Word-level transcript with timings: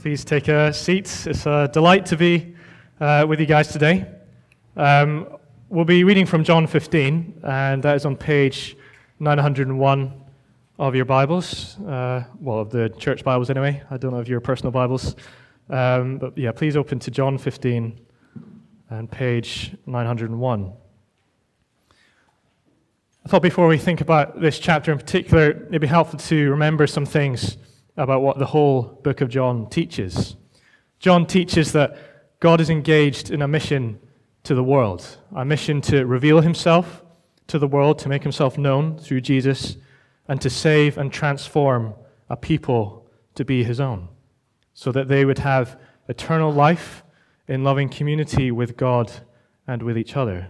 Please 0.00 0.24
take 0.24 0.48
a 0.48 0.72
seat. 0.72 1.26
It's 1.26 1.44
a 1.44 1.68
delight 1.70 2.06
to 2.06 2.16
be 2.16 2.54
uh, 3.00 3.26
with 3.28 3.38
you 3.38 3.44
guys 3.44 3.68
today. 3.68 4.06
Um, 4.74 5.36
we'll 5.68 5.84
be 5.84 6.04
reading 6.04 6.24
from 6.24 6.42
John 6.42 6.66
15, 6.66 7.42
and 7.44 7.82
that 7.82 7.96
is 7.96 8.06
on 8.06 8.16
page 8.16 8.78
901 9.18 10.24
of 10.78 10.94
your 10.94 11.04
Bibles. 11.04 11.78
Uh, 11.80 12.24
well, 12.40 12.60
of 12.60 12.70
the 12.70 12.88
church 12.88 13.22
Bibles, 13.24 13.50
anyway. 13.50 13.82
I 13.90 13.98
don't 13.98 14.12
know 14.12 14.20
of 14.20 14.26
your 14.26 14.40
personal 14.40 14.70
Bibles. 14.72 15.16
Um, 15.68 16.16
but 16.16 16.38
yeah, 16.38 16.52
please 16.52 16.78
open 16.78 16.98
to 17.00 17.10
John 17.10 17.36
15 17.36 18.00
and 18.88 19.10
page 19.10 19.76
901. 19.84 20.72
I 23.26 23.28
thought 23.28 23.42
before 23.42 23.68
we 23.68 23.76
think 23.76 24.00
about 24.00 24.40
this 24.40 24.58
chapter 24.58 24.92
in 24.92 24.96
particular, 24.96 25.50
it'd 25.50 25.82
be 25.82 25.86
helpful 25.86 26.18
to 26.20 26.50
remember 26.50 26.86
some 26.86 27.04
things 27.04 27.58
about 28.00 28.22
what 28.22 28.38
the 28.38 28.46
whole 28.46 28.82
book 29.02 29.20
of 29.20 29.28
John 29.28 29.68
teaches. 29.68 30.34
John 31.00 31.26
teaches 31.26 31.72
that 31.72 31.98
God 32.40 32.60
is 32.60 32.70
engaged 32.70 33.30
in 33.30 33.42
a 33.42 33.48
mission 33.48 34.00
to 34.44 34.54
the 34.54 34.64
world, 34.64 35.18
a 35.36 35.44
mission 35.44 35.82
to 35.82 36.06
reveal 36.06 36.40
himself 36.40 37.04
to 37.48 37.58
the 37.58 37.66
world, 37.66 37.98
to 37.98 38.08
make 38.08 38.22
himself 38.22 38.56
known 38.56 38.96
through 38.96 39.20
Jesus, 39.20 39.76
and 40.28 40.40
to 40.40 40.48
save 40.48 40.96
and 40.96 41.12
transform 41.12 41.92
a 42.30 42.36
people 42.36 43.06
to 43.34 43.44
be 43.44 43.64
his 43.64 43.80
own, 43.80 44.08
so 44.72 44.90
that 44.92 45.08
they 45.08 45.26
would 45.26 45.38
have 45.38 45.78
eternal 46.08 46.50
life 46.50 47.04
in 47.48 47.64
loving 47.64 47.90
community 47.90 48.50
with 48.50 48.78
God 48.78 49.12
and 49.66 49.82
with 49.82 49.98
each 49.98 50.16
other. 50.16 50.48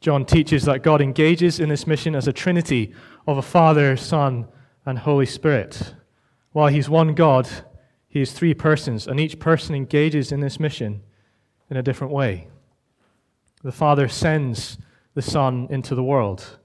John 0.00 0.24
teaches 0.24 0.64
that 0.64 0.82
God 0.82 1.00
engages 1.00 1.60
in 1.60 1.68
this 1.68 1.86
mission 1.86 2.16
as 2.16 2.26
a 2.26 2.32
trinity 2.32 2.92
of 3.28 3.38
a 3.38 3.42
Father, 3.42 3.96
Son, 3.96 4.48
and 4.84 4.98
Holy 4.98 5.26
Spirit. 5.26 5.94
While 6.52 6.68
He's 6.68 6.88
one 6.88 7.14
God, 7.14 7.48
He 8.08 8.20
is 8.20 8.32
three 8.32 8.54
persons, 8.54 9.06
and 9.06 9.18
each 9.20 9.38
person 9.38 9.74
engages 9.74 10.32
in 10.32 10.40
this 10.40 10.60
mission 10.60 11.02
in 11.70 11.76
a 11.76 11.82
different 11.82 12.12
way. 12.12 12.48
The 13.62 13.72
Father 13.72 14.08
sends 14.08 14.78
the 15.14 15.22
Son 15.22 15.66
into 15.70 15.94
the 15.94 16.02
world. 16.02 16.58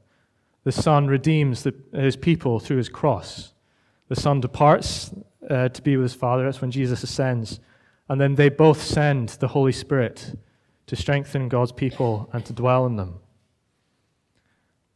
The 0.64 0.72
Son 0.72 1.08
redeems 1.08 1.64
the, 1.64 1.74
His 1.94 2.16
people 2.16 2.60
through 2.60 2.78
His 2.78 2.90
cross. 2.90 3.54
The 4.10 4.16
Son 4.16 4.42
departs 4.42 5.12
uh, 5.50 5.70
to 5.70 5.82
be 5.82 5.96
with 5.96 6.12
His 6.12 6.14
Father. 6.14 6.44
That's 6.44 6.62
when 6.62 6.72
Jesus 6.72 7.04
ascends. 7.04 7.60
And 8.10 8.20
then 8.20 8.36
they 8.36 8.50
both 8.50 8.82
send 8.82 9.30
the 9.30 9.50
Holy 9.50 9.72
Spirit 9.72 10.38
to 10.88 10.96
strengthen 10.96 11.50
God's 11.50 11.74
people 11.74 12.30
and 12.34 12.46
to 12.46 12.54
dwell 12.54 12.86
in 12.86 12.96
them. 12.96 13.20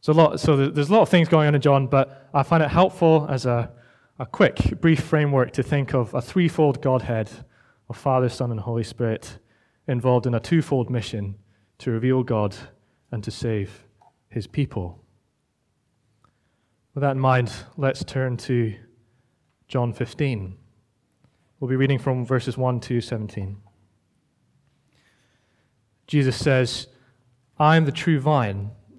So, 0.02 0.12
lot, 0.12 0.40
so 0.40 0.56
there's 0.56 0.88
a 0.88 0.92
lot 0.92 1.02
of 1.02 1.08
things 1.08 1.28
going 1.28 1.46
on 1.46 1.54
in 1.54 1.60
John, 1.60 1.86
but 1.86 2.28
I 2.34 2.42
find 2.42 2.60
it 2.60 2.70
helpful 2.70 3.24
as 3.30 3.46
a, 3.46 3.70
a 4.18 4.26
quick, 4.26 4.80
brief 4.80 4.98
framework 4.98 5.52
to 5.52 5.62
think 5.62 5.94
of 5.94 6.12
a 6.12 6.20
threefold 6.20 6.82
Godhead 6.82 7.30
of 7.88 7.96
Father, 7.96 8.28
Son, 8.28 8.50
and 8.50 8.58
Holy 8.58 8.82
Spirit 8.82 9.38
involved 9.86 10.26
in 10.26 10.34
a 10.34 10.40
twofold 10.40 10.90
mission 10.90 11.36
to 11.78 11.92
reveal 11.92 12.24
God 12.24 12.56
and 13.12 13.22
to 13.22 13.30
save 13.30 13.86
his 14.28 14.48
people. 14.48 15.04
With 16.94 17.02
that 17.02 17.12
in 17.12 17.20
mind, 17.20 17.52
let's 17.76 18.02
turn 18.02 18.36
to 18.38 18.74
John 19.68 19.92
15. 19.92 20.56
We'll 21.60 21.70
be 21.70 21.76
reading 21.76 22.00
from 22.00 22.26
verses 22.26 22.58
1 22.58 22.80
to 22.80 23.00
17. 23.00 23.56
Jesus 26.08 26.36
says, 26.36 26.88
I 27.56 27.76
am 27.76 27.84
the 27.84 27.92
true 27.92 28.18
vine 28.18 28.72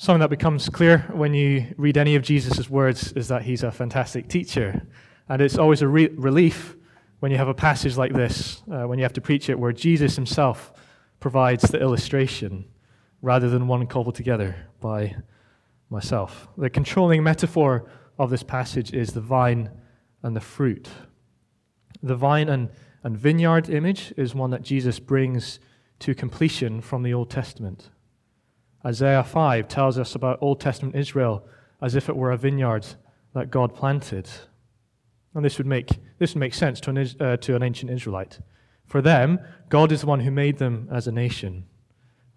Something 0.00 0.20
that 0.20 0.30
becomes 0.30 0.68
clear 0.68 0.98
when 1.12 1.34
you 1.34 1.74
read 1.76 1.96
any 1.98 2.14
of 2.14 2.22
Jesus' 2.22 2.70
words 2.70 3.12
is 3.14 3.26
that 3.28 3.42
he's 3.42 3.64
a 3.64 3.72
fantastic 3.72 4.28
teacher. 4.28 4.86
And 5.28 5.42
it's 5.42 5.58
always 5.58 5.82
a 5.82 5.88
re- 5.88 6.06
relief 6.14 6.76
when 7.18 7.32
you 7.32 7.38
have 7.38 7.48
a 7.48 7.54
passage 7.54 7.96
like 7.96 8.12
this, 8.12 8.62
uh, 8.70 8.84
when 8.84 9.00
you 9.00 9.04
have 9.04 9.12
to 9.14 9.20
preach 9.20 9.48
it, 9.48 9.58
where 9.58 9.72
Jesus 9.72 10.14
himself 10.14 10.72
provides 11.18 11.64
the 11.64 11.80
illustration 11.80 12.64
rather 13.22 13.50
than 13.50 13.66
one 13.66 13.88
cobbled 13.88 14.14
together 14.14 14.54
by 14.80 15.16
myself. 15.90 16.46
The 16.56 16.70
controlling 16.70 17.24
metaphor 17.24 17.90
of 18.20 18.30
this 18.30 18.44
passage 18.44 18.92
is 18.92 19.10
the 19.10 19.20
vine 19.20 19.68
and 20.22 20.36
the 20.36 20.40
fruit. 20.40 20.88
The 22.04 22.14
vine 22.14 22.48
and, 22.48 22.70
and 23.02 23.18
vineyard 23.18 23.68
image 23.68 24.14
is 24.16 24.32
one 24.32 24.50
that 24.50 24.62
Jesus 24.62 25.00
brings 25.00 25.58
to 25.98 26.14
completion 26.14 26.80
from 26.80 27.02
the 27.02 27.12
Old 27.12 27.30
Testament. 27.30 27.90
Isaiah 28.84 29.24
5 29.24 29.68
tells 29.68 29.98
us 29.98 30.14
about 30.14 30.38
Old 30.40 30.60
Testament 30.60 30.94
Israel 30.94 31.44
as 31.80 31.94
if 31.94 32.08
it 32.08 32.16
were 32.16 32.30
a 32.30 32.36
vineyard 32.36 32.86
that 33.34 33.50
God 33.50 33.74
planted. 33.74 34.28
And 35.34 35.44
this 35.44 35.58
would 35.58 35.66
make, 35.66 35.90
this 36.18 36.34
would 36.34 36.40
make 36.40 36.54
sense 36.54 36.80
to 36.80 36.90
an, 36.90 36.98
uh, 37.20 37.36
to 37.38 37.56
an 37.56 37.62
ancient 37.62 37.90
Israelite. 37.90 38.40
For 38.86 39.02
them, 39.02 39.38
God 39.68 39.92
is 39.92 40.00
the 40.00 40.06
one 40.06 40.20
who 40.20 40.30
made 40.30 40.58
them 40.58 40.88
as 40.90 41.06
a 41.06 41.12
nation. 41.12 41.66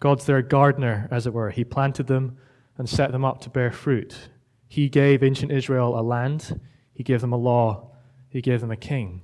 God's 0.00 0.26
their 0.26 0.42
gardener, 0.42 1.08
as 1.10 1.26
it 1.26 1.32
were. 1.32 1.50
He 1.50 1.64
planted 1.64 2.08
them 2.08 2.36
and 2.76 2.88
set 2.88 3.12
them 3.12 3.24
up 3.24 3.40
to 3.42 3.50
bear 3.50 3.70
fruit. 3.70 4.28
He 4.68 4.88
gave 4.88 5.22
ancient 5.22 5.52
Israel 5.52 5.98
a 5.98 6.02
land, 6.02 6.60
He 6.92 7.02
gave 7.02 7.20
them 7.20 7.32
a 7.32 7.36
law, 7.36 7.90
He 8.28 8.40
gave 8.40 8.60
them 8.60 8.70
a 8.70 8.76
king. 8.76 9.22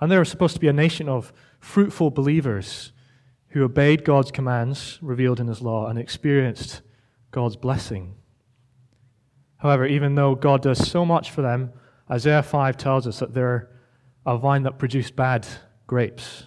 And 0.00 0.10
they 0.10 0.16
were 0.16 0.24
supposed 0.24 0.54
to 0.54 0.60
be 0.60 0.68
a 0.68 0.72
nation 0.72 1.08
of 1.08 1.32
fruitful 1.60 2.10
believers 2.10 2.92
who 3.54 3.62
obeyed 3.64 4.04
God's 4.04 4.30
commands 4.30 4.98
revealed 5.00 5.38
in 5.40 5.46
His 5.46 5.62
law 5.62 5.86
and 5.86 5.98
experienced 5.98 6.82
God's 7.30 7.56
blessing. 7.56 8.16
However, 9.58 9.86
even 9.86 10.16
though 10.16 10.34
God 10.34 10.60
does 10.60 10.86
so 10.86 11.06
much 11.06 11.30
for 11.30 11.40
them 11.40 11.72
Isaiah 12.10 12.42
5 12.42 12.76
tells 12.76 13.06
us 13.06 13.20
that 13.20 13.32
they're 13.32 13.70
a 14.26 14.36
vine 14.36 14.64
that 14.64 14.78
produced 14.78 15.16
bad 15.16 15.46
grapes. 15.86 16.44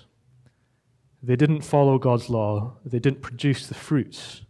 They 1.23 1.35
didn't 1.35 1.61
follow 1.61 1.97
God's 1.97 2.29
law, 2.29 2.77
they 2.85 2.99
didn't 2.99 3.21
produce 3.21 3.67
the 3.67 3.73
fruits 3.73 4.41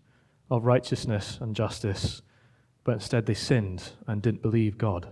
of 0.50 0.66
righteousness 0.66 1.38
and 1.40 1.56
justice, 1.56 2.22
but 2.84 2.94
instead 2.94 3.26
they 3.26 3.34
sinned 3.34 3.92
and 4.06 4.22
didn't 4.22 4.42
believe 4.42 4.78
God. 4.78 5.08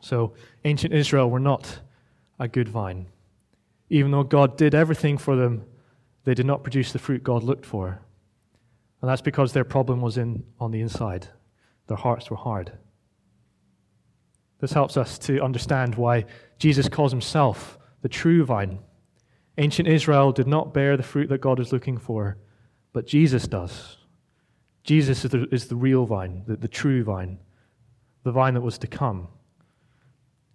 So, 0.00 0.34
ancient 0.64 0.92
Israel 0.94 1.30
were 1.30 1.40
not 1.40 1.80
a 2.38 2.46
good 2.46 2.68
vine. 2.68 3.06
Even 3.88 4.10
though 4.10 4.22
God 4.22 4.56
did 4.56 4.74
everything 4.74 5.18
for 5.18 5.34
them, 5.34 5.64
they 6.26 6.34
did 6.34 6.44
not 6.44 6.64
produce 6.64 6.90
the 6.92 6.98
fruit 6.98 7.22
God 7.22 7.44
looked 7.44 7.64
for. 7.64 8.02
And 9.00 9.08
that's 9.08 9.22
because 9.22 9.52
their 9.52 9.64
problem 9.64 10.00
was 10.00 10.18
in, 10.18 10.42
on 10.58 10.72
the 10.72 10.80
inside. 10.80 11.28
Their 11.86 11.96
hearts 11.96 12.28
were 12.28 12.36
hard. 12.36 12.72
This 14.58 14.72
helps 14.72 14.96
us 14.96 15.18
to 15.20 15.40
understand 15.40 15.94
why 15.94 16.24
Jesus 16.58 16.88
calls 16.88 17.12
himself 17.12 17.78
the 18.02 18.08
true 18.08 18.44
vine. 18.44 18.80
Ancient 19.56 19.86
Israel 19.86 20.32
did 20.32 20.48
not 20.48 20.74
bear 20.74 20.96
the 20.96 21.04
fruit 21.04 21.28
that 21.28 21.40
God 21.40 21.60
was 21.60 21.72
looking 21.72 21.96
for, 21.96 22.38
but 22.92 23.06
Jesus 23.06 23.46
does. 23.46 23.98
Jesus 24.82 25.24
is 25.24 25.30
the, 25.30 25.46
is 25.52 25.68
the 25.68 25.76
real 25.76 26.06
vine, 26.06 26.42
the, 26.48 26.56
the 26.56 26.66
true 26.66 27.04
vine, 27.04 27.38
the 28.24 28.32
vine 28.32 28.54
that 28.54 28.62
was 28.62 28.78
to 28.78 28.88
come. 28.88 29.28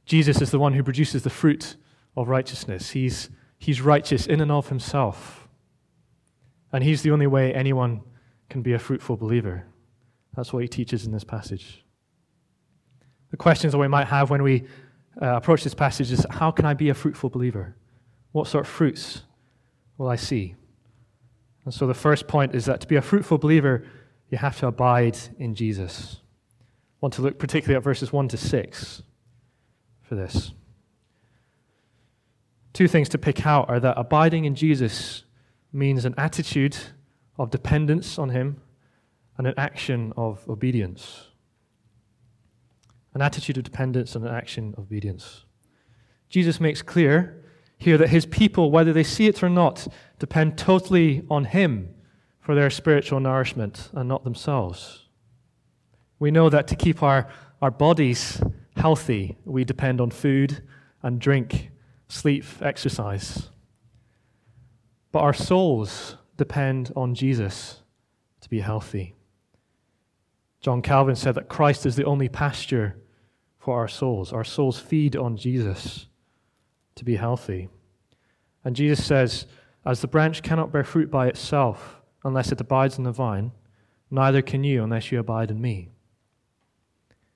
Jesus 0.06 0.42
is 0.42 0.52
the 0.52 0.60
one 0.60 0.74
who 0.74 0.84
produces 0.84 1.24
the 1.24 1.30
fruit 1.30 1.78
of 2.18 2.28
righteousness. 2.28 2.90
He's, 2.90 3.30
he's 3.58 3.80
righteous 3.80 4.28
in 4.28 4.42
and 4.42 4.52
of 4.52 4.68
himself. 4.68 5.48
And 6.74 6.84
he's 6.84 7.02
the 7.02 7.12
only 7.12 7.28
way 7.28 7.54
anyone 7.54 8.02
can 8.50 8.62
be 8.62 8.74
a 8.74 8.80
fruitful 8.80 9.18
believer. 9.18 9.66
That's 10.36 10.54
what 10.54 10.62
he 10.62 10.68
teaches 10.68 11.06
in 11.06 11.12
this 11.12 11.24
passage. 11.24 11.84
The 13.32 13.38
questions 13.38 13.74
that 13.74 13.80
we 13.80 13.88
might 13.88 14.08
have 14.08 14.30
when 14.30 14.44
we 14.44 14.66
uh, 15.22 15.36
approach 15.36 15.64
this 15.64 15.74
passage 15.74 16.12
is 16.12 16.26
how 16.30 16.52
can 16.52 16.66
I 16.66 16.74
be 16.74 16.90
a 16.90 16.94
fruitful 16.94 17.30
believer? 17.30 17.76
What 18.32 18.48
sort 18.48 18.66
of 18.66 18.72
fruits 18.72 19.24
will 19.98 20.08
I 20.08 20.16
see? 20.16 20.56
And 21.66 21.74
so 21.74 21.86
the 21.88 21.94
first 21.94 22.28
point 22.28 22.56
is 22.56 22.66
that 22.66 22.82
to 22.82 22.88
be 22.88 22.96
a 22.96 23.02
fruitful 23.02 23.38
believer, 23.38 23.86
you 24.30 24.38
have 24.38 24.58
to 24.60 24.68
abide 24.68 25.18
in 25.38 25.54
Jesus. 25.56 26.18
I 26.22 26.98
want 27.02 27.14
to 27.16 27.22
look 27.22 27.40
particularly 27.40 27.76
at 27.76 27.84
verses 27.84 28.12
1 28.12 28.30
to 28.30 28.38
6 28.38 29.04
for 30.02 30.16
this. 30.16 30.52
Two 32.74 32.88
things 32.88 33.10
to 33.10 33.18
pick 33.18 33.46
out 33.46 33.70
are 33.70 33.80
that 33.80 33.98
abiding 33.98 34.46
in 34.46 34.56
Jesus 34.56 35.24
means 35.74 36.06
an 36.06 36.16
attitude 36.18 36.78
of 37.38 37.50
dependence 37.50 38.20
on 38.20 38.30
Him 38.30 38.62
and 39.38 39.48
an 39.48 39.54
action 39.58 40.14
of 40.18 40.48
obedience. 40.50 41.28
An 43.14 43.22
attitude 43.22 43.58
of 43.58 43.64
dependence 43.64 44.16
and 44.16 44.26
an 44.26 44.34
action 44.34 44.74
of 44.78 44.84
obedience. 44.84 45.46
Jesus 46.30 46.60
makes 46.60 46.82
clear 46.82 47.44
here 47.78 47.98
that 47.98 48.10
His 48.10 48.26
people, 48.26 48.72
whether 48.72 48.94
they 48.94 49.04
see 49.04 49.28
it 49.28 49.42
or 49.42 49.50
not, 49.50 49.88
depend 50.20 50.58
totally 50.58 51.26
on 51.30 51.46
Him 51.46 51.94
for 52.40 52.56
their 52.56 52.70
spiritual 52.70 53.20
nourishment 53.20 53.90
and 53.94 54.08
not 54.08 54.24
themselves. 54.24 55.08
We 56.20 56.32
know 56.32 56.50
that 56.50 56.68
to 56.68 56.76
keep 56.76 57.02
our, 57.02 57.28
our 57.62 57.72
bodies 57.72 58.42
healthy, 58.76 59.38
we 59.46 59.64
depend 59.64 60.00
on 60.00 60.12
food 60.12 60.62
and 61.02 61.20
drink, 61.20 61.72
sleep, 62.08 62.46
exercise. 62.62 63.50
But 65.12 65.20
our 65.20 65.34
souls 65.34 66.16
depend 66.38 66.92
on 66.96 67.16
Jesus 67.16 67.82
to 68.42 68.50
be 68.50 68.60
healthy. 68.60 69.16
John 70.62 70.82
Calvin 70.82 71.16
said 71.16 71.36
that 71.36 71.50
Christ 71.50 71.86
is 71.86 71.96
the 71.96 72.06
only 72.06 72.30
pasture 72.30 72.96
for 73.58 73.78
our 73.78 73.88
souls. 73.88 74.32
Our 74.32 74.44
souls 74.44 74.80
feed 74.80 75.16
on 75.16 75.38
Jesus 75.38 76.08
to 76.96 77.04
be 77.04 77.16
healthy. 77.16 77.70
And 78.64 78.76
Jesus 78.76 79.04
says, 79.06 79.48
As 79.86 80.02
the 80.02 80.08
branch 80.08 80.44
cannot 80.44 80.72
bear 80.72 80.84
fruit 80.84 81.10
by 81.10 81.28
itself 81.28 82.02
unless 82.24 82.52
it 82.52 82.62
abides 82.62 82.98
in 82.98 83.04
the 83.04 83.12
vine, 83.12 83.52
neither 84.10 84.42
can 84.42 84.64
you 84.64 84.84
unless 84.84 85.12
you 85.12 85.20
abide 85.20 85.52
in 85.52 85.60
me. 85.60 85.90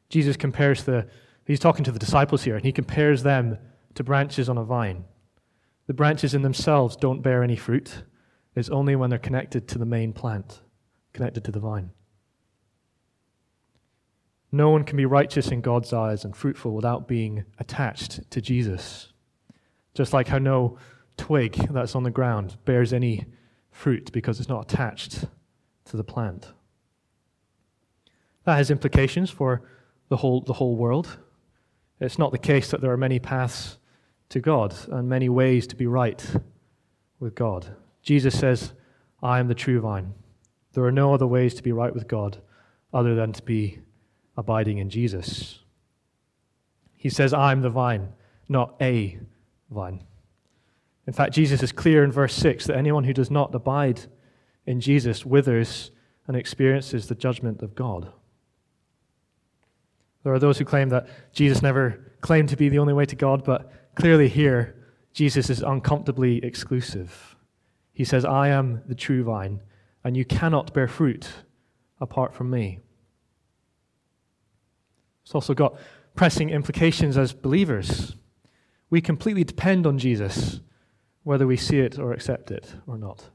Jesus 0.10 0.38
compares 0.38 0.84
the 0.84 1.08
He's 1.46 1.60
talking 1.60 1.84
to 1.84 1.92
the 1.92 2.00
disciples 2.00 2.44
here, 2.44 2.56
and 2.56 2.66
he 2.66 2.72
compares 2.72 3.24
them 3.24 3.58
to 3.94 4.04
branches 4.04 4.50
on 4.50 4.58
a 4.58 4.64
vine. 4.64 5.06
The 5.88 5.94
branches 5.94 6.34
in 6.34 6.42
themselves 6.42 6.96
don't 6.96 7.22
bear 7.22 7.44
any 7.44 7.56
fruit. 7.56 8.04
It's 8.56 8.70
only 8.70 8.96
when 8.96 9.10
they're 9.10 9.20
connected 9.20 9.68
to 9.70 9.78
the 9.78 9.86
main 9.86 10.14
plant, 10.14 10.62
connected 11.14 11.44
to 11.44 11.52
the 11.52 11.60
vine. 11.60 11.92
No 14.52 14.70
one 14.70 14.84
can 14.84 14.98
be 14.98 15.06
righteous 15.06 15.50
in 15.50 15.62
God's 15.62 15.92
eyes 15.92 16.24
and 16.24 16.36
fruitful 16.36 16.74
without 16.74 17.08
being 17.08 17.44
attached 17.60 18.30
to 18.32 18.42
Jesus. 18.42 19.12
Just 19.94 20.14
like 20.14 20.30
how 20.30 20.38
no 20.38 20.78
twig 21.18 21.54
that's 21.72 21.96
on 21.96 22.04
the 22.04 22.12
ground 22.12 22.58
bears 22.66 22.94
any 22.94 23.26
fruit 23.70 24.12
because 24.14 24.40
it's 24.40 24.50
not 24.50 24.72
attached 24.72 25.26
to 25.86 25.98
the 25.98 26.04
plant. 26.04 26.54
That 28.46 28.56
has 28.56 28.72
implications 28.72 29.30
for 29.30 29.64
the 30.10 30.18
whole, 30.18 30.42
the 30.42 30.54
whole 30.54 30.76
world. 30.76 31.18
It's 32.00 32.18
not 32.18 32.32
the 32.32 32.38
case 32.38 32.72
that 32.72 32.82
there 32.82 32.92
are 32.92 32.98
many 32.98 33.20
paths 33.20 33.78
to 34.30 34.40
God 34.40 34.76
and 34.90 35.08
many 35.08 35.30
ways 35.30 35.68
to 35.68 35.76
be 35.76 35.88
right 35.88 36.26
with 37.20 37.36
God. 37.36 37.76
Jesus 38.02 38.38
says, 38.38 38.74
I 39.22 39.40
am 39.40 39.48
the 39.48 39.56
true 39.56 39.80
vine. 39.80 40.14
There 40.74 40.84
are 40.84 40.92
no 40.92 41.14
other 41.14 41.28
ways 41.28 41.54
to 41.56 41.64
be 41.64 41.72
right 41.72 41.94
with 41.94 42.08
God 42.08 42.38
other 42.94 43.16
than 43.16 43.34
to 43.34 43.44
be 43.44 43.80
abiding 44.38 44.78
in 44.78 44.90
Jesus. 44.90 45.60
He 46.96 47.10
says, 47.10 47.34
I'm 47.34 47.62
the 47.62 47.70
vine, 47.70 48.10
not 48.50 48.76
a 48.82 49.20
vine. 49.70 50.04
In 51.08 51.14
fact, 51.14 51.34
Jesus 51.34 51.62
is 51.62 51.72
clear 51.72 52.04
in 52.04 52.12
verse 52.12 52.34
6 52.34 52.66
that 52.66 52.78
anyone 52.78 53.04
who 53.04 53.14
does 53.14 53.30
not 53.30 53.54
abide 53.54 54.02
in 54.66 54.82
Jesus 54.82 55.26
withers 55.26 55.92
and 56.28 56.36
experiences 56.36 57.08
the 57.08 57.16
judgment 57.16 57.62
of 57.62 57.76
God. 57.76 58.12
There 60.24 60.34
are 60.34 60.40
those 60.40 60.58
who 60.58 60.66
claim 60.66 60.90
that 60.90 61.08
Jesus 61.32 61.62
never 61.62 62.12
claimed 62.22 62.50
to 62.50 62.58
be 62.58 62.70
the 62.70 62.80
only 62.80 62.94
way 62.94 63.06
to 63.06 63.16
God, 63.16 63.44
but 63.44 63.72
clearly 63.96 64.28
here, 64.28 64.76
Jesus 65.14 65.50
is 65.50 65.62
uncomfortably 65.62 66.44
exclusive. 66.44 67.36
He 67.94 68.04
says, 68.04 68.26
I 68.26 68.50
am 68.50 68.82
the 68.88 68.96
true 68.96 69.24
vine, 69.24 69.62
and 70.04 70.18
you 70.18 70.26
cannot 70.26 70.74
bear 70.74 70.88
fruit 70.88 71.28
apart 72.00 72.34
from 72.34 72.50
me. 72.50 72.80
It's 75.24 75.34
also 75.34 75.54
got 75.54 75.78
pressing 76.16 76.50
implications 76.50 77.18
as 77.18 77.34
believers. 77.34 78.16
We 78.90 79.02
completely 79.02 79.44
depend 79.44 79.88
on 79.88 79.98
Jesus, 79.98 80.60
whether 81.24 81.48
we 81.48 81.58
see 81.58 81.80
it 81.80 81.98
or 81.98 82.14
accept 82.14 82.52
it 82.52 82.76
or 82.86 82.98
not. 82.98 83.30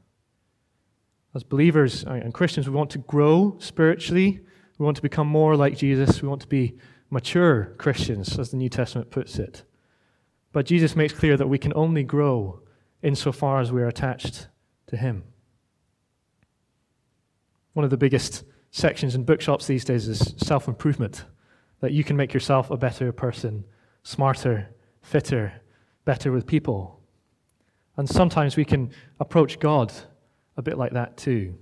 As 1.33 1.43
believers 1.43 2.03
and 2.03 2.33
Christians, 2.33 2.69
we 2.69 2.75
want 2.75 2.91
to 2.91 2.99
grow 2.99 3.57
spiritually 3.59 4.41
we 4.81 4.85
want 4.85 4.95
to 4.95 5.03
become 5.03 5.27
more 5.27 5.55
like 5.55 5.77
Jesus. 5.77 6.23
We 6.23 6.27
want 6.27 6.41
to 6.41 6.47
be 6.47 6.75
mature 7.11 7.75
Christians, 7.77 8.39
as 8.39 8.49
the 8.49 8.57
New 8.57 8.67
Testament 8.67 9.11
puts 9.11 9.37
it. 9.37 9.63
But 10.51 10.65
Jesus 10.65 10.95
makes 10.95 11.13
clear 11.13 11.37
that 11.37 11.47
we 11.47 11.57
can 11.57 11.73
only 11.75 12.03
grow 12.03 12.61
insofar 13.01 13.61
as 13.61 13.71
we 13.71 13.81
are 13.81 13.87
attached 13.87 14.47
to 14.87 14.97
Him. 14.97 15.23
One 17.73 17.83
of 17.85 17.89
the 17.89 17.97
biggest 17.97 18.43
sections 18.69 19.15
in 19.15 19.23
bookshops 19.23 19.65
these 19.67 19.85
days 19.85 20.07
is 20.07 20.33
self 20.37 20.67
improvement, 20.67 21.25
that 21.79 21.93
you 21.93 22.03
can 22.03 22.17
make 22.17 22.33
yourself 22.33 22.69
a 22.69 22.77
better 22.77 23.11
person, 23.11 23.65
smarter, 24.03 24.69
fitter, 25.01 25.53
better 26.05 26.31
with 26.31 26.45
people. 26.45 26.99
And 27.97 28.09
sometimes 28.09 28.57
we 28.57 28.65
can 28.65 28.91
approach 29.19 29.59
God 29.59 29.93
a 30.57 30.61
bit 30.61 30.77
like 30.77 30.93
that 30.93 31.17
too. 31.17 31.55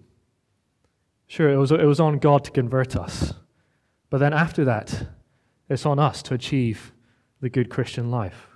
Sure, 1.28 1.50
it 1.50 1.58
was, 1.58 1.72
it 1.72 1.86
was 1.86 2.00
on 2.00 2.18
God 2.18 2.44
to 2.46 2.52
convert 2.52 2.96
us. 2.96 3.34
But 4.10 4.18
then 4.18 4.34
after 4.34 4.66
that, 4.66 5.10
it's 5.70 5.86
on 5.86 6.00
us 6.00 6.24
to 6.24 6.34
achieve 6.34 6.92
the 7.40 7.50
good 7.50 7.70
Christian 7.70 8.10
life. 8.10 8.49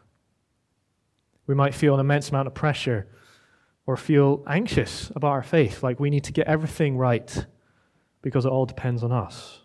We 1.47 1.55
might 1.55 1.73
feel 1.73 1.93
an 1.93 1.99
immense 1.99 2.29
amount 2.29 2.47
of 2.47 2.53
pressure 2.53 3.07
or 3.85 3.97
feel 3.97 4.43
anxious 4.47 5.11
about 5.15 5.31
our 5.31 5.43
faith, 5.43 5.83
like 5.83 5.99
we 5.99 6.09
need 6.09 6.23
to 6.23 6.31
get 6.31 6.47
everything 6.47 6.97
right 6.97 7.45
because 8.21 8.45
it 8.45 8.51
all 8.51 8.65
depends 8.65 9.03
on 9.03 9.11
us. 9.11 9.59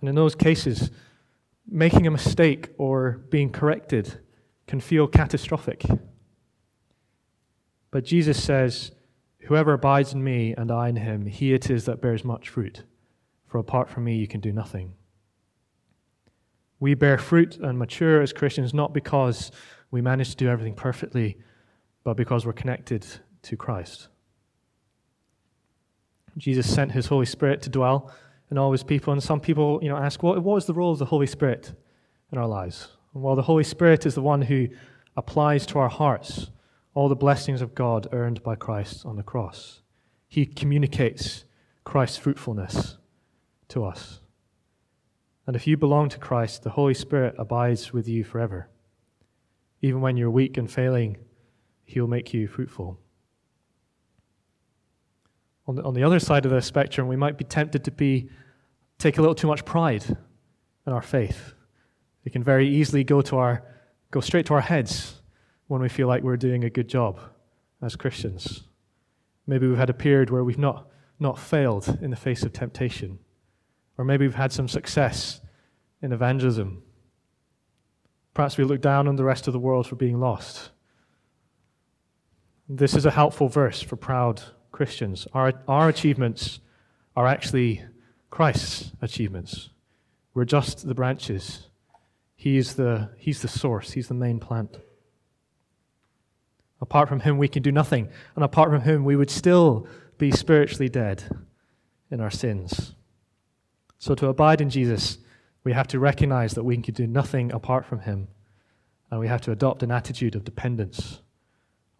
And 0.00 0.08
in 0.08 0.16
those 0.16 0.34
cases, 0.34 0.90
making 1.68 2.06
a 2.06 2.10
mistake 2.10 2.70
or 2.76 3.22
being 3.30 3.50
corrected 3.50 4.18
can 4.66 4.80
feel 4.80 5.06
catastrophic. 5.06 5.84
But 7.92 8.04
Jesus 8.04 8.42
says, 8.42 8.90
Whoever 9.46 9.72
abides 9.72 10.12
in 10.12 10.22
me 10.22 10.54
and 10.56 10.70
I 10.70 10.88
in 10.88 10.96
him, 10.96 11.26
he 11.26 11.52
it 11.52 11.68
is 11.68 11.84
that 11.86 12.00
bears 12.00 12.24
much 12.24 12.48
fruit. 12.48 12.84
For 13.46 13.58
apart 13.58 13.90
from 13.90 14.04
me, 14.04 14.16
you 14.16 14.28
can 14.28 14.40
do 14.40 14.52
nothing. 14.52 14.94
We 16.78 16.94
bear 16.94 17.18
fruit 17.18 17.56
and 17.56 17.78
mature 17.78 18.22
as 18.22 18.32
Christians 18.32 18.72
not 18.72 18.92
because 18.92 19.50
we 19.92 20.00
manage 20.00 20.30
to 20.30 20.36
do 20.36 20.48
everything 20.48 20.74
perfectly, 20.74 21.38
but 22.02 22.16
because 22.16 22.44
we're 22.44 22.52
connected 22.52 23.06
to 23.42 23.56
Christ. 23.56 24.08
Jesus 26.36 26.72
sent 26.72 26.92
his 26.92 27.06
Holy 27.06 27.26
Spirit 27.26 27.62
to 27.62 27.70
dwell 27.70 28.12
in 28.50 28.58
all 28.58 28.72
his 28.72 28.82
people, 28.82 29.12
and 29.12 29.22
some 29.22 29.38
people 29.38 29.78
you 29.82 29.88
know, 29.88 29.96
ask, 29.96 30.22
what, 30.22 30.42
what 30.42 30.56
is 30.56 30.66
the 30.66 30.74
role 30.74 30.92
of 30.92 30.98
the 30.98 31.04
Holy 31.04 31.26
Spirit 31.26 31.72
in 32.32 32.38
our 32.38 32.46
lives. 32.48 32.88
Well, 33.12 33.36
the 33.36 33.42
Holy 33.42 33.64
Spirit 33.64 34.06
is 34.06 34.14
the 34.14 34.22
one 34.22 34.42
who 34.42 34.68
applies 35.16 35.66
to 35.66 35.78
our 35.78 35.90
hearts 35.90 36.50
all 36.94 37.08
the 37.08 37.16
blessings 37.16 37.62
of 37.62 37.74
God 37.74 38.08
earned 38.12 38.42
by 38.42 38.54
Christ 38.54 39.06
on 39.06 39.16
the 39.16 39.22
cross, 39.22 39.80
He 40.28 40.46
communicates 40.46 41.44
Christ's 41.84 42.18
fruitfulness 42.18 42.98
to 43.68 43.84
us. 43.84 44.20
And 45.46 45.56
if 45.56 45.66
you 45.66 45.76
belong 45.76 46.08
to 46.10 46.18
Christ, 46.18 46.62
the 46.62 46.70
Holy 46.70 46.94
Spirit 46.94 47.34
abides 47.38 47.92
with 47.92 48.06
you 48.08 48.24
forever. 48.24 48.68
Even 49.82 50.00
when 50.00 50.16
you're 50.16 50.30
weak 50.30 50.56
and 50.56 50.70
failing, 50.70 51.18
He'll 51.84 52.06
make 52.06 52.32
you 52.32 52.46
fruitful. 52.46 52.98
On 55.66 55.76
the, 55.76 55.82
on 55.82 55.94
the 55.94 56.02
other 56.02 56.18
side 56.18 56.46
of 56.46 56.52
the 56.52 56.62
spectrum, 56.62 57.06
we 57.06 57.16
might 57.16 57.36
be 57.36 57.44
tempted 57.44 57.84
to 57.84 57.90
be 57.90 58.30
take 58.98 59.18
a 59.18 59.20
little 59.20 59.34
too 59.34 59.46
much 59.46 59.64
pride 59.64 60.04
in 60.86 60.92
our 60.92 61.02
faith. 61.02 61.54
We 62.24 62.30
can 62.30 62.42
very 62.42 62.68
easily 62.68 63.04
go 63.04 63.20
to 63.22 63.36
our 63.36 63.64
go 64.10 64.20
straight 64.20 64.46
to 64.46 64.54
our 64.54 64.60
heads 64.60 65.20
when 65.66 65.80
we 65.80 65.88
feel 65.88 66.06
like 66.06 66.22
we're 66.22 66.36
doing 66.36 66.64
a 66.64 66.70
good 66.70 66.88
job 66.88 67.18
as 67.80 67.96
Christians. 67.96 68.64
Maybe 69.46 69.66
we've 69.66 69.78
had 69.78 69.90
a 69.90 69.94
period 69.94 70.30
where 70.30 70.44
we've 70.44 70.58
not, 70.58 70.88
not 71.18 71.38
failed 71.38 71.98
in 72.00 72.10
the 72.10 72.16
face 72.16 72.42
of 72.42 72.52
temptation. 72.52 73.18
Or 73.98 74.04
maybe 74.04 74.26
we've 74.26 74.34
had 74.34 74.52
some 74.52 74.68
success 74.68 75.40
in 76.00 76.12
evangelism. 76.12 76.82
Perhaps 78.34 78.56
we 78.56 78.64
look 78.64 78.80
down 78.80 79.08
on 79.08 79.16
the 79.16 79.24
rest 79.24 79.46
of 79.46 79.52
the 79.52 79.58
world 79.58 79.86
for 79.86 79.96
being 79.96 80.18
lost. 80.18 80.70
This 82.68 82.94
is 82.94 83.04
a 83.04 83.10
helpful 83.10 83.48
verse 83.48 83.82
for 83.82 83.96
proud 83.96 84.42
Christians. 84.70 85.26
Our, 85.34 85.52
our 85.68 85.88
achievements 85.88 86.60
are 87.14 87.26
actually 87.26 87.84
Christ's 88.30 88.92
achievements. 89.02 89.70
We're 90.32 90.46
just 90.46 90.86
the 90.86 90.94
branches. 90.94 91.68
He's 92.34 92.74
the, 92.74 93.10
he's 93.18 93.42
the 93.42 93.48
source, 93.48 93.92
He's 93.92 94.08
the 94.08 94.14
main 94.14 94.40
plant. 94.40 94.78
Apart 96.80 97.08
from 97.08 97.20
Him, 97.20 97.38
we 97.38 97.46
can 97.46 97.62
do 97.62 97.70
nothing. 97.70 98.08
And 98.34 98.44
apart 98.44 98.70
from 98.70 98.80
Him, 98.80 99.04
we 99.04 99.14
would 99.14 99.30
still 99.30 99.86
be 100.18 100.32
spiritually 100.32 100.88
dead 100.88 101.22
in 102.10 102.20
our 102.20 102.30
sins. 102.30 102.94
So, 103.98 104.16
to 104.16 104.26
abide 104.26 104.60
in 104.60 104.70
Jesus, 104.70 105.18
we 105.64 105.72
have 105.72 105.88
to 105.88 105.98
recognize 105.98 106.54
that 106.54 106.64
we 106.64 106.76
can 106.78 106.94
do 106.94 107.06
nothing 107.06 107.52
apart 107.52 107.86
from 107.86 108.00
Him. 108.00 108.28
And 109.10 109.20
we 109.20 109.28
have 109.28 109.42
to 109.42 109.52
adopt 109.52 109.82
an 109.82 109.90
attitude 109.90 110.34
of 110.34 110.44
dependence 110.44 111.20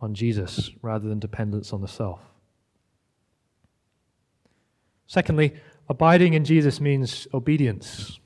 on 0.00 0.14
Jesus 0.14 0.70
rather 0.80 1.08
than 1.08 1.18
dependence 1.18 1.72
on 1.72 1.80
the 1.80 1.88
self. 1.88 2.20
Secondly, 5.06 5.54
abiding 5.88 6.34
in 6.34 6.44
Jesus 6.44 6.80
means 6.80 7.28
obedience. 7.34 8.18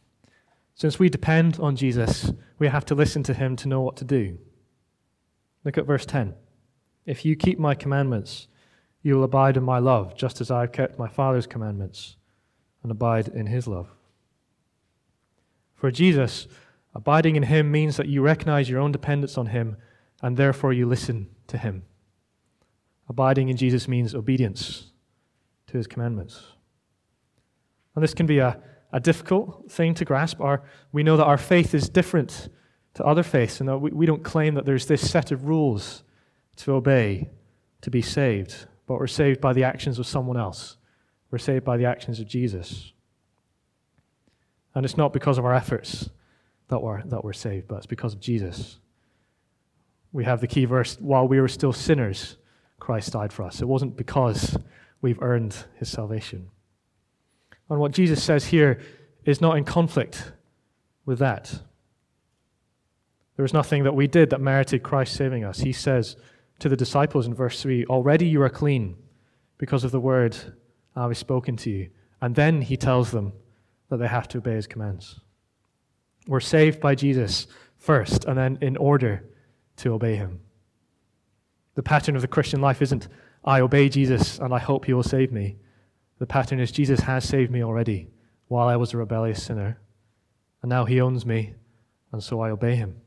Since 0.75 0.99
we 0.99 1.09
depend 1.09 1.59
on 1.59 1.75
Jesus, 1.75 2.33
we 2.59 2.69
have 2.69 2.85
to 2.87 2.95
listen 2.95 3.23
to 3.25 3.35
Him 3.35 3.57
to 3.57 3.69
know 3.69 3.81
what 3.81 3.97
to 3.97 4.05
do. 4.05 4.39
Look 5.65 5.77
at 5.77 5.87
verse 5.87 6.07
10. 6.07 6.35
If 7.07 7.25
you 7.25 7.35
keep 7.35 7.59
my 7.59 7.75
commandments, 7.75 8.47
you 9.03 9.15
will 9.15 9.25
abide 9.25 9.57
in 9.57 9.63
my 9.63 9.79
love, 9.79 10.17
just 10.17 10.41
as 10.41 10.51
I 10.51 10.63
have 10.63 10.73
kept 10.73 10.99
my 10.99 11.09
Father's 11.09 11.47
commandments 11.47 12.17
and 12.83 12.91
abide 12.91 13.29
in 13.29 13.47
his 13.47 13.67
love. 13.67 13.89
For 15.77 15.91
Jesus, 15.91 16.49
abiding 16.95 17.37
in 17.37 17.45
him 17.45 17.71
means 17.71 17.97
that 17.97 18.09
you 18.09 18.23
recognize 18.23 18.69
your 18.69 18.81
own 18.81 18.91
dependence 18.91 19.39
on 19.39 19.47
him 19.47 19.77
and 20.23 20.37
therefore 20.37 20.73
you 20.73 20.87
listen 20.87 21.29
to 21.47 21.59
him. 21.59 21.85
Abiding 23.09 23.49
in 23.49 23.57
Jesus 23.57 23.87
means 23.87 24.15
obedience 24.15 24.91
to 25.69 25.77
his 25.77 25.87
commandments. 25.87 26.43
And 27.95 28.03
this 28.03 28.15
can 28.15 28.27
be 28.27 28.39
a, 28.39 28.61
a 28.93 29.01
difficult 29.01 29.71
thing 29.71 29.95
to 29.95 30.05
grasp. 30.05 30.41
Our, 30.41 30.63
we 30.93 31.03
know 31.03 31.17
that 31.17 31.25
our 31.25 31.39
faith 31.39 31.75
is 31.75 31.89
different 31.89 32.49
to 32.95 33.05
other 33.05 33.23
faiths, 33.23 33.61
and 33.61 33.69
that 33.69 33.79
we, 33.79 33.91
we 33.91 34.07
don't 34.07 34.25
claim 34.25 34.55
that 34.55 34.65
there's 34.65 34.87
this 34.87 35.09
set 35.11 35.31
of 35.31 35.45
rules 35.45 36.03
to 36.57 36.73
obey 36.73 37.31
to 37.83 37.91
be 37.91 38.01
saved, 38.01 38.67
but 38.87 38.99
we're 38.99 39.07
saved 39.07 39.41
by 39.41 39.53
the 39.53 39.65
actions 39.65 39.99
of 39.99 40.07
someone 40.07 40.39
else. 40.39 40.79
We're 41.31 41.39
saved 41.39 41.65
by 41.65 41.77
the 41.77 41.85
actions 41.85 42.21
of 42.21 42.27
Jesus. 42.27 42.93
And 44.77 44.85
it's 44.85 44.99
not 44.99 45.15
because 45.15 45.39
of 45.39 45.47
our 45.47 45.55
efforts 45.55 46.11
that 46.69 46.83
we're, 46.83 47.03
that 47.05 47.25
we're 47.25 47.33
saved, 47.33 47.67
but 47.67 47.77
it's 47.77 47.87
because 47.87 48.13
of 48.13 48.21
Jesus. 48.21 48.79
We 50.13 50.25
have 50.25 50.43
the 50.43 50.47
key 50.47 50.67
verse 50.67 50.99
while 51.01 51.27
we 51.27 51.41
were 51.41 51.49
still 51.49 51.73
sinners, 51.73 52.37
Christ 52.79 53.15
died 53.15 53.33
for 53.33 53.45
us. 53.45 53.63
It 53.63 53.69
wasn't 53.69 53.97
because 53.97 54.59
we've 55.01 55.21
earned 55.23 55.57
his 55.77 55.89
salvation. 55.89 56.51
And 57.71 57.81
what 57.81 57.93
Jesus 57.93 58.23
says 58.23 58.45
here 58.45 58.79
is 59.25 59.41
not 59.41 59.57
in 59.57 59.65
conflict 59.65 60.33
with 61.07 61.21
that. 61.21 61.59
There 63.37 63.45
was 63.45 63.55
nothing 63.55 63.85
that 63.85 63.95
we 63.95 64.07
did 64.07 64.29
that 64.29 64.43
merited 64.43 64.83
Christ 64.83 65.15
saving 65.15 65.43
us. 65.43 65.61
He 65.61 65.73
says 65.73 66.17
to 66.59 66.69
the 66.69 66.77
disciples 66.77 67.27
in 67.27 67.33
verse 67.33 67.63
3 67.63 67.87
Already 67.87 68.27
you 68.27 68.43
are 68.43 68.51
clean 68.51 68.97
because 69.57 69.85
of 69.85 69.91
the 69.91 70.01
word 70.01 70.37
I 70.95 71.03
have 71.05 71.17
spoken 71.17 71.57
to 71.59 71.71
you. 71.71 71.89
And 72.21 72.35
then 72.35 72.61
he 72.61 72.77
tells 72.77 73.11
them 73.11 73.33
that 73.89 73.99
they 73.99 74.09
have 74.09 74.29
to 74.29 74.39
obey 74.39 74.55
his 74.55 74.67
commands. 74.67 75.21
We're 76.27 76.41
saved 76.41 76.81
by 76.81 76.95
Jesus 76.95 77.47
first, 77.79 78.25
and 78.25 78.37
then 78.37 78.59
in 78.61 78.77
order 78.77 79.25
to 79.77 79.93
obey 79.93 80.17
him. 80.17 80.41
The 81.75 81.83
pattern 81.83 82.17
of 82.17 82.23
the 82.23 82.29
Christian 82.29 82.61
life 82.61 82.83
isn't, 82.83 83.09
I 83.45 83.61
obey 83.61 83.89
Jesus 83.89 84.39
and 84.39 84.53
I 84.53 84.59
hope 84.59 84.87
he 84.87 84.93
will 84.93 85.03
save 85.03 85.31
me. 85.31 85.57
The 86.19 86.27
pattern 86.27 86.59
is, 86.59 86.73
Jesus 86.73 87.01
has 87.01 87.29
saved 87.29 87.51
me 87.51 87.63
already 87.63 88.09
while 88.49 88.67
I 88.67 88.77
was 88.77 88.93
a 88.93 88.97
rebellious 88.97 89.43
sinner, 89.43 89.79
and 90.63 90.71
now 90.71 90.85
he 90.85 91.01
owns 91.01 91.27
me, 91.27 91.55
and 92.13 92.23
so 92.23 92.41
I 92.41 92.51
obey 92.51 92.77
him. 92.77 93.01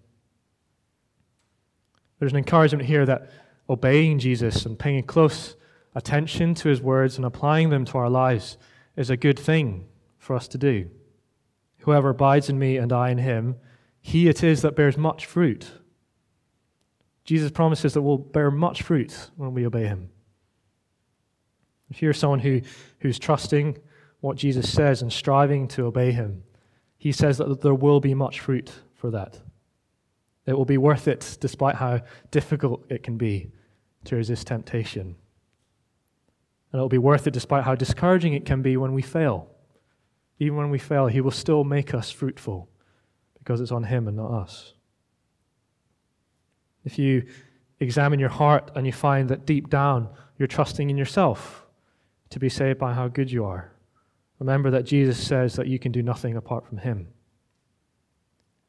There's 2.20 2.34
an 2.34 2.38
encouragement 2.38 2.86
here 2.86 3.06
that 3.06 3.32
obeying 3.70 4.20
Jesus 4.20 4.66
and 4.66 4.78
paying 4.78 5.04
close 5.04 5.56
attention 5.96 6.54
to 6.56 6.70
his 6.70 6.82
words 6.82 7.18
and 7.18 7.26
applying 7.26 7.70
them 7.70 7.86
to 7.86 7.98
our 7.98 8.10
lives 8.10 8.58
is 8.96 9.10
a 9.10 9.18
good 9.18 9.40
thing 9.40 9.86
for 10.30 10.36
us 10.36 10.48
to 10.48 10.60
do. 10.60 10.88
Whoever 11.80 12.12
abides 12.12 12.50
in 12.50 12.60
me 12.60 12.78
and 12.78 12.94
I 12.94 13.10
in 13.10 13.18
him, 13.18 13.56
he 14.00 14.28
it 14.28 14.44
is 14.44 14.62
that 14.62 14.76
bears 14.76 14.96
much 14.96 15.26
fruit. 15.26 15.72
Jesus 17.24 17.50
promises 17.50 17.96
that 17.96 18.04
we'll 18.04 18.20
bear 18.20 18.52
much 18.52 18.84
fruit 18.84 19.32
when 19.38 19.56
we 19.56 19.66
obey 19.66 19.88
him. 19.88 20.12
If 21.90 22.04
you're 22.04 22.14
someone 22.14 22.42
who, 22.42 22.62
who's 23.00 23.18
trusting 23.18 23.80
what 24.20 24.38
Jesus 24.38 24.72
says 24.72 25.02
and 25.02 25.12
striving 25.12 25.68
to 25.70 25.88
obey 25.88 26.12
him, 26.12 26.44
he 27.00 27.12
says 27.12 27.40
that 27.40 27.62
there 27.62 27.74
will 27.74 28.00
be 28.00 28.14
much 28.14 28.40
fruit 28.40 28.72
for 28.94 29.10
that. 29.10 29.40
It 30.46 30.56
will 30.56 30.64
be 30.64 30.78
worth 30.78 31.08
it 31.08 31.40
despite 31.42 31.74
how 31.74 32.02
difficult 32.30 32.86
it 32.92 33.02
can 33.02 33.18
be 33.18 33.52
to 34.04 34.16
resist 34.16 34.46
temptation. 34.46 35.16
And 36.72 36.80
it'll 36.80 36.88
be 36.88 37.00
worth 37.00 37.26
it 37.26 37.34
despite 37.34 37.64
how 37.64 37.74
discouraging 37.74 38.34
it 38.34 38.46
can 38.46 38.62
be 38.62 38.78
when 38.78 38.94
we 38.94 39.02
fail. 39.02 39.56
Even 40.40 40.58
when 40.58 40.70
we 40.70 40.80
fail, 40.80 41.08
He 41.08 41.22
will 41.22 41.32
still 41.32 41.64
make 41.64 41.94
us 41.94 42.10
fruitful 42.10 42.70
because 43.38 43.62
it's 43.62 43.72
on 43.72 43.84
Him 43.84 44.08
and 44.08 44.18
not 44.18 44.32
us. 44.32 44.74
If 46.86 46.98
you 46.98 47.26
examine 47.80 48.20
your 48.20 48.30
heart 48.30 48.72
and 48.76 48.86
you 48.86 48.94
find 48.94 49.30
that 49.30 49.46
deep 49.46 49.70
down 49.70 50.10
you're 50.38 50.48
trusting 50.48 50.90
in 50.90 50.98
yourself 50.98 51.66
to 52.30 52.40
be 52.40 52.50
saved 52.50 52.80
by 52.80 52.94
how 52.94 53.08
good 53.08 53.32
you 53.32 53.44
are, 53.44 53.72
remember 54.40 54.72
that 54.72 54.86
Jesus 54.86 55.22
says 55.22 55.56
that 55.56 55.68
you 55.68 55.78
can 55.78 55.92
do 55.92 56.02
nothing 56.02 56.38
apart 56.38 56.66
from 56.66 56.78
Him. 56.78 57.10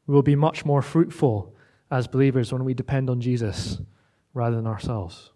We 0.06 0.14
will 0.14 0.22
be 0.22 0.34
much 0.34 0.64
more 0.64 0.82
fruitful 0.82 1.54
as 1.90 2.08
believers 2.08 2.52
when 2.52 2.64
we 2.64 2.74
depend 2.74 3.08
on 3.08 3.20
Jesus 3.20 3.80
rather 4.34 4.56
than 4.56 4.66
ourselves. 4.66 5.30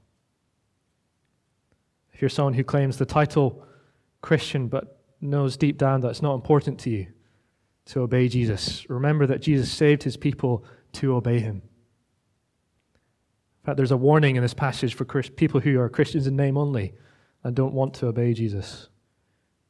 If 2.12 2.20
you're 2.20 2.28
someone 2.28 2.54
who 2.54 2.64
claims 2.64 2.96
the 2.96 3.06
title 3.06 3.64
Christian 4.20 4.68
but 4.68 4.93
knows 5.24 5.56
deep 5.56 5.78
down 5.78 6.00
that 6.00 6.10
it's 6.10 6.22
not 6.22 6.34
important 6.34 6.78
to 6.80 6.90
you 6.90 7.06
to 7.86 8.00
obey 8.00 8.28
Jesus, 8.28 8.88
remember 8.88 9.26
that 9.26 9.42
Jesus 9.42 9.70
saved 9.70 10.02
his 10.04 10.16
people 10.16 10.64
to 10.92 11.14
obey 11.14 11.40
him. 11.40 11.56
In 13.60 13.66
fact, 13.66 13.76
there's 13.76 13.90
a 13.90 13.96
warning 13.96 14.36
in 14.36 14.42
this 14.42 14.54
passage 14.54 14.94
for 14.94 15.04
people 15.04 15.60
who 15.60 15.78
are 15.80 15.88
Christians 15.88 16.26
in 16.26 16.36
name 16.36 16.56
only 16.56 16.94
and 17.42 17.54
don't 17.54 17.74
want 17.74 17.94
to 17.94 18.06
obey 18.06 18.32
Jesus. 18.32 18.88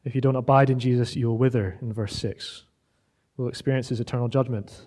If 0.05 0.15
you 0.15 0.21
don't 0.21 0.37
abide 0.37 0.71
in 0.71 0.79
Jesus, 0.79 1.17
you 1.17 1.29
will 1.29 1.39
wither, 1.39 1.79
in 1.81 1.93
verse 1.93 2.15
6. 2.17 2.65
We'll 3.37 3.49
experience 3.49 3.89
his 3.89 4.01
eternal 4.01 4.29
judgment. 4.29 4.87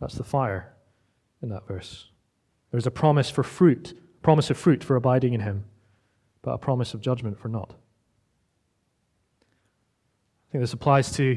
That's 0.00 0.14
the 0.14 0.24
fire 0.24 0.74
in 1.42 1.48
that 1.50 1.66
verse. 1.66 2.10
There's 2.70 2.86
a 2.86 2.90
promise 2.90 3.30
for 3.30 3.44
fruit, 3.44 3.96
promise 4.22 4.50
of 4.50 4.56
fruit 4.56 4.82
for 4.82 4.96
abiding 4.96 5.34
in 5.34 5.40
him 5.40 5.64
but 6.44 6.52
a 6.52 6.58
promise 6.58 6.92
of 6.94 7.00
judgment 7.00 7.38
for 7.38 7.48
not. 7.48 7.74
Think 10.54 10.62
this 10.62 10.72
applies 10.72 11.10
to 11.14 11.36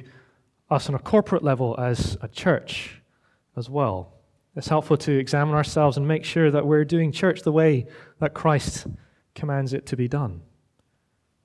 us 0.70 0.90
on 0.90 0.94
a 0.94 1.00
corporate 1.00 1.44
level 1.44 1.76
as 1.80 2.20
a 2.22 2.28
church 2.28 3.02
as 3.56 3.68
well. 3.68 4.14
It's 4.56 4.68
helpful 4.68 4.96
to 4.96 5.12
examine 5.12 5.56
ourselves 5.56 5.98
and 5.98 6.08
make 6.08 6.24
sure 6.24 6.52
that 6.52 6.68
we're 6.68 6.86
doing 6.86 7.12
church 7.12 7.42
the 7.42 7.52
way 7.52 7.88
that 8.20 8.36
Christ 8.36 8.86
commands 9.34 9.74
it 9.74 9.88
to 9.88 9.98
be 9.98 10.08
done. 10.08 10.42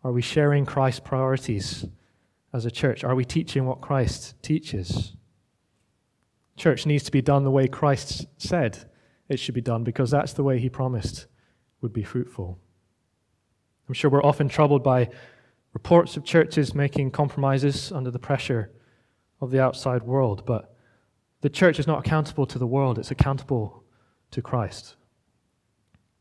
Are 0.04 0.12
we 0.12 0.20
sharing 0.20 0.66
Christ's 0.66 1.00
priorities 1.00 1.86
as 2.52 2.66
a 2.66 2.70
church? 2.70 3.04
Are 3.04 3.14
we 3.14 3.24
teaching 3.24 3.64
what 3.64 3.80
Christ 3.80 4.34
teaches? 4.42 5.16
Church 6.58 6.84
needs 6.84 7.04
to 7.04 7.10
be 7.10 7.22
done 7.22 7.42
the 7.42 7.50
way 7.50 7.68
Christ 7.68 8.26
said 8.36 8.84
it 9.30 9.38
should 9.38 9.54
be 9.54 9.62
done 9.62 9.82
because 9.82 10.10
that's 10.10 10.34
the 10.34 10.44
way 10.44 10.58
he 10.58 10.68
promised 10.68 11.26
would 11.80 11.94
be 11.94 12.02
fruitful. 12.02 12.58
I'm 13.88 13.94
sure 13.94 14.10
we're 14.10 14.22
often 14.22 14.50
troubled 14.50 14.84
by 14.84 15.08
reports 15.72 16.16
of 16.16 16.24
churches 16.24 16.74
making 16.74 17.10
compromises 17.10 17.92
under 17.92 18.10
the 18.10 18.18
pressure 18.18 18.70
of 19.40 19.50
the 19.50 19.60
outside 19.60 20.02
world, 20.02 20.44
but 20.46 20.74
the 21.40 21.50
church 21.50 21.78
is 21.78 21.86
not 21.86 22.06
accountable 22.06 22.46
to 22.46 22.58
the 22.58 22.66
world, 22.66 22.98
it's 22.98 23.10
accountable 23.10 23.82
to 24.30 24.42
Christ. 24.42 24.96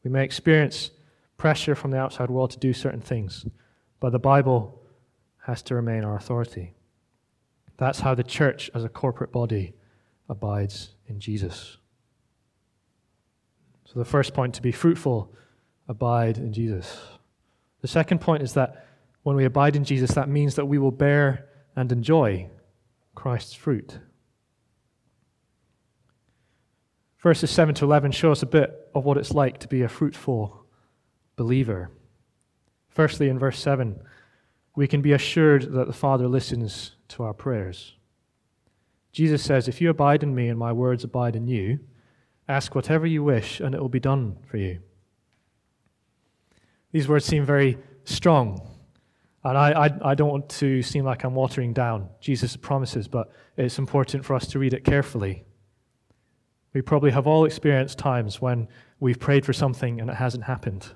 We 0.03 0.10
may 0.10 0.24
experience 0.24 0.91
pressure 1.38 1.75
from 1.75 1.91
the 1.91 1.98
outside 1.98 2.29
world 2.29 2.51
to 2.51 2.60
do 2.60 2.74
certain 2.74 3.01
things, 3.01 3.46
but 4.00 4.12
the 4.12 4.20
Bible 4.20 4.81
has 5.46 5.62
to 5.63 5.75
remain 5.75 6.03
our 6.03 6.15
authority. 6.15 6.74
That's 7.77 8.00
how 8.00 8.15
the 8.15 8.24
church 8.24 8.70
as 8.74 8.84
a 8.84 8.89
corporate 8.89 9.31
body 9.31 9.74
abides 10.29 10.93
in 11.08 11.20
Jesus. 11.20 11.77
So, 13.86 14.00
the 14.00 14.05
first 14.05 14.34
point 14.34 14.53
to 14.55 14.62
be 14.62 14.72
fruitful, 14.72 15.34
abide 15.88 16.38
in 16.38 16.53
Jesus. 16.53 17.01
The 17.81 17.88
second 17.88 18.22
point 18.22 18.41
is 18.41 18.53
that 18.53 18.86
when 19.24 19.36
we 19.36 19.46
abide 19.46 19.75
in 19.75 19.84
Jesus, 19.84 20.12
that 20.12 20.30
means 20.30 20.56
that 20.56 20.66
we 20.66 20.78
will 20.78 20.92
bear 20.92 21.48
and 21.75 21.92
enjoy 21.92 22.50
Christ's 23.16 23.54
fruit. 23.54 24.00
Verses 27.20 27.51
7 27.51 27.75
to 27.75 27.86
11 27.86 28.12
show 28.12 28.32
us 28.32 28.42
a 28.42 28.48
bit 28.48 28.90
of 28.96 29.06
what 29.06 29.18
it's 29.18 29.32
like 29.32 29.60
to 29.60 29.68
be 29.68 29.84
a 29.84 29.90
fruitful 29.90 30.66
believer. 31.36 31.92
Firstly, 32.90 33.30
in 33.30 33.38
verse 33.38 33.60
7, 33.60 34.01
we 34.75 34.88
can 34.88 35.01
be 35.01 35.13
assured 35.13 35.72
that 35.74 35.88
the 35.88 35.94
Father 35.94 36.28
listens 36.28 36.96
to 37.10 37.24
our 37.24 37.34
prayers. 37.34 37.96
Jesus 39.12 39.44
says, 39.44 39.68
If 39.68 39.82
you 39.82 39.90
abide 39.90 40.24
in 40.24 40.34
me 40.34 40.48
and 40.48 40.58
my 40.58 40.72
words 40.72 41.04
abide 41.04 41.36
in 41.36 41.48
you, 41.48 41.80
ask 42.48 42.74
whatever 42.74 43.06
you 43.06 43.24
wish 43.24 43.60
and 43.60 43.75
it 43.75 43.82
will 43.82 43.90
be 43.90 44.00
done 44.00 44.38
for 44.46 44.58
you. 44.58 44.80
These 46.92 47.08
words 47.08 47.25
seem 47.25 47.46
very 47.46 47.78
strong. 48.04 48.68
And 49.43 49.57
I, 49.57 49.86
I, 49.86 50.12
I, 50.12 50.15
don't 50.15 50.29
want 50.29 50.50
to 50.50 50.83
seem 50.83 51.03
like 51.03 51.24
I'm 51.24 51.33
watering 51.33 51.74
down 51.74 52.10
Jesus' 52.19 52.55
promises, 52.55 53.07
but 53.07 53.31
it's 53.57 53.79
important 53.79 54.24
for 54.24 54.36
us 54.36 54.45
to 54.48 54.60
read 54.60 54.74
it 54.74 54.83
carefully. 54.83 55.45
We 56.74 56.81
probably 56.81 57.12
have 57.12 57.25
all 57.25 57.45
experienced 57.45 57.98
times 57.98 58.39
when 58.39 58.67
we've 59.00 59.19
prayed 59.19 59.45
for 59.45 59.53
something 59.53 60.00
and 60.00 60.10
it 60.10 60.15
hasn't 60.15 60.43
happened. 60.43 60.88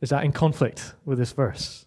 Is 0.00 0.10
that 0.10 0.24
in 0.24 0.32
conflict 0.32 0.94
with 1.04 1.18
this 1.18 1.32
verse? 1.32 1.86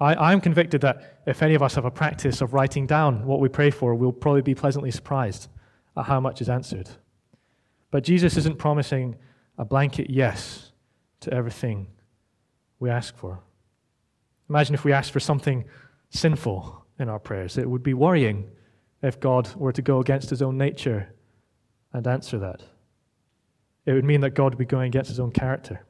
I, 0.00 0.32
am 0.32 0.40
convicted 0.40 0.80
that 0.82 1.22
if 1.26 1.42
any 1.42 1.54
of 1.54 1.62
us 1.62 1.74
have 1.74 1.84
a 1.84 1.90
practice 1.90 2.40
of 2.40 2.54
writing 2.54 2.86
down 2.86 3.26
what 3.26 3.40
we 3.40 3.48
pray 3.48 3.72
for, 3.72 3.96
we'll 3.96 4.12
probably 4.12 4.42
be 4.42 4.54
pleasantly 4.54 4.92
surprised 4.92 5.48
at 5.96 6.04
how 6.04 6.20
much 6.20 6.40
is 6.40 6.48
answered. 6.48 6.88
But 7.90 8.04
Jesus 8.04 8.36
isn't 8.36 8.58
promising 8.58 9.16
a 9.58 9.64
blanket 9.64 10.08
yes 10.08 10.70
to 11.20 11.34
everything 11.34 11.88
we 12.78 12.90
ask 12.90 13.16
for. 13.16 13.40
Imagine 14.48 14.74
if 14.74 14.84
we 14.84 14.92
asked 14.92 15.12
for 15.12 15.20
something 15.20 15.64
sinful 16.10 16.86
in 16.98 17.08
our 17.08 17.18
prayers. 17.18 17.58
It 17.58 17.68
would 17.68 17.82
be 17.82 17.94
worrying 17.94 18.50
if 19.02 19.20
God 19.20 19.54
were 19.54 19.72
to 19.72 19.82
go 19.82 20.00
against 20.00 20.30
his 20.30 20.42
own 20.42 20.56
nature 20.56 21.14
and 21.92 22.06
answer 22.06 22.38
that. 22.38 22.62
It 23.86 23.92
would 23.92 24.04
mean 24.04 24.20
that 24.22 24.34
God 24.34 24.52
would 24.52 24.58
be 24.58 24.64
going 24.64 24.88
against 24.88 25.08
his 25.08 25.20
own 25.20 25.30
character. 25.30 25.84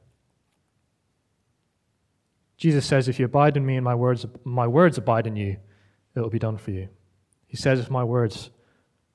Jesus 2.57 2.87
says, 2.87 3.09
If 3.09 3.19
you 3.19 3.25
abide 3.25 3.57
in 3.57 3.65
me 3.65 3.77
and 3.77 3.85
my 3.85 3.95
words, 3.95 4.27
my 4.45 4.67
words 4.67 4.99
abide 4.99 5.27
in 5.27 5.37
you, 5.37 5.57
it 6.15 6.21
will 6.21 6.31
be 6.31 6.39
done 6.39 6.59
for 6.59 6.71
you. 6.71 6.89
He 7.47 7.57
says, 7.57 7.79
If 7.81 7.91
my 7.91 8.05
words 8.05 8.51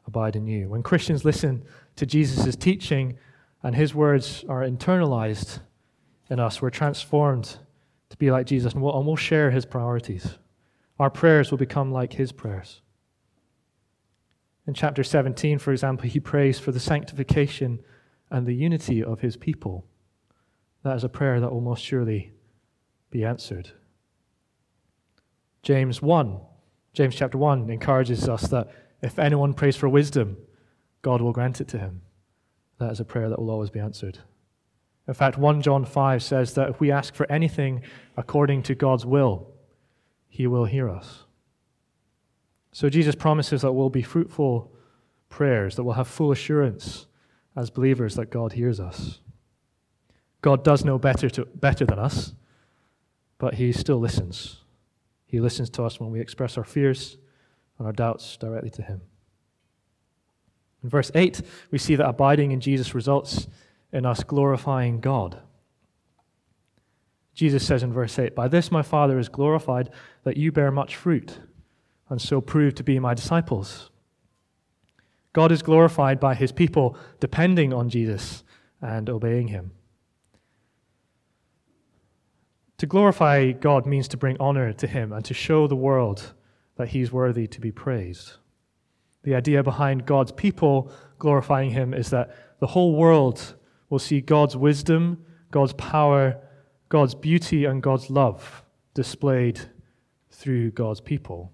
abide 0.05 0.35
in 0.35 0.47
you. 0.47 0.69
When 0.69 0.83
Christians 0.83 1.23
listen 1.23 1.63
to 1.95 2.05
Jesus' 2.05 2.55
teaching 2.55 3.17
and 3.61 3.75
his 3.75 3.95
words 3.95 4.43
are 4.49 4.61
internalized 4.61 5.59
in 6.29 6.39
us, 6.39 6.61
we're 6.61 6.69
transformed 6.69 7.57
to 8.13 8.17
be 8.17 8.29
like 8.29 8.45
Jesus 8.45 8.73
and 8.73 8.81
we'll, 8.83 8.95
and 8.95 9.07
we'll 9.07 9.15
share 9.15 9.49
his 9.49 9.65
priorities. 9.65 10.37
Our 10.99 11.09
prayers 11.09 11.49
will 11.49 11.57
become 11.57 11.91
like 11.91 12.13
his 12.13 12.31
prayers. 12.31 12.81
In 14.67 14.75
chapter 14.75 15.03
17, 15.03 15.57
for 15.57 15.71
example, 15.71 16.07
he 16.07 16.19
prays 16.19 16.59
for 16.59 16.71
the 16.71 16.79
sanctification 16.79 17.79
and 18.29 18.45
the 18.45 18.53
unity 18.53 19.03
of 19.03 19.21
his 19.21 19.35
people. 19.35 19.87
That 20.83 20.95
is 20.95 21.03
a 21.03 21.09
prayer 21.09 21.39
that 21.39 21.51
will 21.51 21.59
most 21.59 21.83
surely 21.83 22.33
be 23.09 23.25
answered. 23.25 23.71
James 25.63 25.99
1, 25.99 26.39
James 26.93 27.15
chapter 27.15 27.39
1 27.39 27.71
encourages 27.71 28.29
us 28.29 28.43
that 28.49 28.69
if 29.01 29.17
anyone 29.17 29.55
prays 29.55 29.75
for 29.75 29.89
wisdom, 29.89 30.37
God 31.01 31.19
will 31.19 31.33
grant 31.33 31.59
it 31.61 31.67
to 31.69 31.79
him. 31.79 32.03
That 32.77 32.91
is 32.91 32.99
a 32.99 33.05
prayer 33.05 33.29
that 33.29 33.39
will 33.39 33.49
always 33.49 33.71
be 33.71 33.79
answered. 33.79 34.19
In 35.07 35.13
fact, 35.13 35.37
1 35.37 35.61
John 35.61 35.85
5 35.85 36.23
says 36.23 36.53
that 36.53 36.69
if 36.69 36.79
we 36.79 36.91
ask 36.91 37.13
for 37.13 37.29
anything 37.31 37.81
according 38.15 38.63
to 38.63 38.75
God's 38.75 39.05
will, 39.05 39.51
he 40.29 40.47
will 40.47 40.65
hear 40.65 40.89
us. 40.89 41.25
So 42.71 42.89
Jesus 42.89 43.13
promises 43.13 43.61
that 43.61 43.73
we'll 43.73 43.89
be 43.89 44.01
fruitful 44.01 44.73
prayers, 45.29 45.75
that 45.75 45.83
we'll 45.83 45.95
have 45.95 46.07
full 46.07 46.31
assurance 46.31 47.05
as 47.55 47.69
believers 47.69 48.15
that 48.15 48.31
God 48.31 48.53
hears 48.53 48.79
us. 48.79 49.19
God 50.41 50.63
does 50.63 50.83
know 50.83 50.97
better, 50.97 51.29
to, 51.31 51.45
better 51.45 51.85
than 51.85 51.99
us, 51.99 52.33
but 53.37 53.55
he 53.55 53.71
still 53.71 53.99
listens. 53.99 54.61
He 55.25 55.39
listens 55.39 55.69
to 55.71 55.83
us 55.83 55.99
when 55.99 56.11
we 56.11 56.19
express 56.19 56.57
our 56.57 56.63
fears 56.63 57.17
and 57.77 57.87
our 57.87 57.93
doubts 57.93 58.37
directly 58.37 58.69
to 58.71 58.81
him. 58.81 59.01
In 60.83 60.89
verse 60.89 61.11
8, 61.15 61.41
we 61.71 61.77
see 61.77 61.95
that 61.95 62.07
abiding 62.07 62.51
in 62.51 62.59
Jesus 62.59 62.93
results 62.93 63.47
in 63.93 64.05
us 64.05 64.23
glorifying 64.23 64.99
God. 64.99 65.39
Jesus 67.33 67.65
says 67.65 67.81
in 67.81 67.93
verse 67.93 68.19
8, 68.19 68.35
By 68.35 68.49
this 68.49 68.71
my 68.71 68.81
Father 68.81 69.17
is 69.17 69.29
glorified, 69.29 69.89
that 70.23 70.37
you 70.37 70.51
bear 70.51 70.71
much 70.71 70.95
fruit, 70.95 71.39
and 72.09 72.21
so 72.21 72.41
prove 72.41 72.75
to 72.75 72.83
be 72.83 72.99
my 72.99 73.13
disciples. 73.13 73.89
God 75.31 75.51
is 75.51 75.61
glorified 75.61 76.19
by 76.19 76.35
his 76.35 76.51
people 76.51 76.97
depending 77.19 77.73
on 77.73 77.89
Jesus 77.89 78.43
and 78.81 79.09
obeying 79.09 79.47
him. 79.47 79.71
To 82.83 82.87
glorify 82.87 83.53
God 83.53 83.85
means 83.85 84.09
to 84.09 84.17
bring 84.17 84.35
honor 84.41 84.73
to 84.73 84.87
Him 84.87 85.13
and 85.13 85.23
to 85.23 85.33
show 85.33 85.67
the 85.67 85.75
world 85.75 86.33
that 86.75 86.89
He's 86.89 87.13
worthy 87.13 87.47
to 87.47 87.61
be 87.61 87.71
praised. 87.71 88.33
The 89.23 89.35
idea 89.35 89.63
behind 89.63 90.05
God's 90.05 90.33
people 90.33 90.91
glorifying 91.17 91.69
Him 91.69 91.93
is 91.93 92.09
that 92.09 92.35
the 92.59 92.67
whole 92.67 92.93
world 92.93 93.55
will 93.93 93.99
see 93.99 94.21
God's 94.21 94.57
wisdom, 94.57 95.23
God's 95.51 95.73
power, 95.73 96.41
God's 96.89 97.13
beauty, 97.13 97.65
and 97.65 97.83
God's 97.83 98.09
love 98.09 98.63
displayed 98.95 99.61
through 100.31 100.71
God's 100.71 100.99
people. 100.99 101.53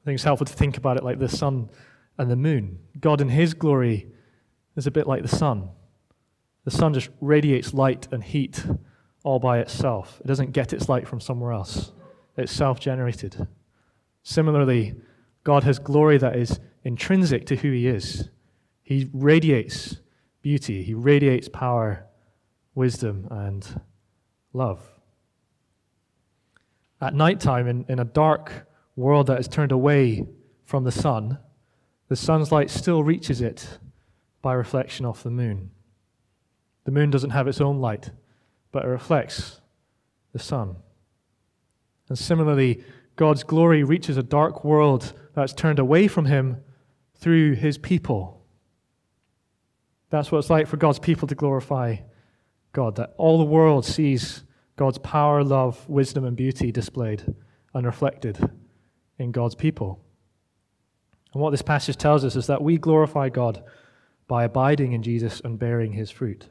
I 0.00 0.04
think 0.06 0.14
it's 0.14 0.24
helpful 0.24 0.46
to 0.46 0.52
think 0.54 0.78
about 0.78 0.96
it 0.96 1.04
like 1.04 1.18
the 1.18 1.28
sun 1.28 1.68
and 2.16 2.30
the 2.30 2.36
moon. 2.36 2.78
God 2.98 3.20
in 3.20 3.28
His 3.28 3.52
glory 3.52 4.06
is 4.74 4.86
a 4.86 4.90
bit 4.90 5.06
like 5.06 5.20
the 5.20 5.28
sun. 5.28 5.68
The 6.64 6.70
sun 6.70 6.94
just 6.94 7.10
radiates 7.20 7.74
light 7.74 8.08
and 8.10 8.24
heat 8.24 8.64
all 9.22 9.38
by 9.38 9.58
itself. 9.58 10.18
It 10.24 10.28
doesn't 10.28 10.52
get 10.52 10.72
its 10.72 10.88
light 10.88 11.06
from 11.06 11.20
somewhere 11.20 11.52
else, 11.52 11.92
it's 12.38 12.52
self 12.52 12.80
generated. 12.80 13.46
Similarly, 14.22 14.94
God 15.44 15.62
has 15.64 15.78
glory 15.78 16.16
that 16.16 16.36
is 16.36 16.58
intrinsic 16.84 17.44
to 17.46 17.56
who 17.56 17.70
He 17.70 17.86
is. 17.86 18.30
He 18.82 19.10
radiates 19.12 19.98
beauty, 20.42 20.82
He 20.82 20.94
radiates 20.94 21.48
power, 21.48 22.06
wisdom, 22.74 23.26
and 23.30 23.80
love. 24.52 24.80
At 27.00 27.14
night 27.14 27.40
time, 27.40 27.66
in, 27.66 27.84
in 27.88 27.98
a 27.98 28.04
dark 28.04 28.66
world 28.96 29.26
that 29.28 29.40
is 29.40 29.48
turned 29.48 29.72
away 29.72 30.26
from 30.64 30.84
the 30.84 30.92
sun, 30.92 31.38
the 32.08 32.16
sun's 32.16 32.52
light 32.52 32.70
still 32.70 33.02
reaches 33.02 33.40
it 33.40 33.78
by 34.42 34.52
reflection 34.52 35.06
off 35.06 35.22
the 35.22 35.30
moon. 35.30 35.70
The 36.84 36.90
moon 36.90 37.10
doesn't 37.10 37.30
have 37.30 37.48
its 37.48 37.60
own 37.60 37.80
light, 37.80 38.10
but 38.72 38.84
it 38.84 38.88
reflects 38.88 39.60
the 40.32 40.38
sun. 40.38 40.76
And 42.08 42.18
similarly, 42.18 42.82
God's 43.16 43.44
glory 43.44 43.84
reaches 43.84 44.16
a 44.16 44.22
dark 44.22 44.64
world 44.64 45.12
that's 45.34 45.52
turned 45.52 45.78
away 45.78 46.08
from 46.08 46.24
Him 46.24 46.62
through 47.14 47.54
His 47.54 47.78
people. 47.78 48.39
That's 50.10 50.30
what 50.30 50.38
it's 50.38 50.50
like 50.50 50.66
for 50.66 50.76
God's 50.76 50.98
people 50.98 51.26
to 51.28 51.34
glorify 51.34 51.96
God, 52.72 52.96
that 52.96 53.14
all 53.16 53.38
the 53.38 53.44
world 53.44 53.84
sees 53.84 54.44
God's 54.76 54.98
power, 54.98 55.42
love, 55.42 55.88
wisdom, 55.88 56.24
and 56.24 56.36
beauty 56.36 56.72
displayed 56.72 57.34
and 57.74 57.86
reflected 57.86 58.38
in 59.18 59.32
God's 59.32 59.54
people. 59.54 60.04
And 61.32 61.42
what 61.42 61.50
this 61.50 61.62
passage 61.62 61.96
tells 61.96 62.24
us 62.24 62.36
is 62.36 62.46
that 62.48 62.62
we 62.62 62.78
glorify 62.78 63.28
God 63.28 63.62
by 64.26 64.44
abiding 64.44 64.92
in 64.92 65.02
Jesus 65.02 65.40
and 65.44 65.58
bearing 65.58 65.92
His 65.92 66.10
fruit. 66.10 66.48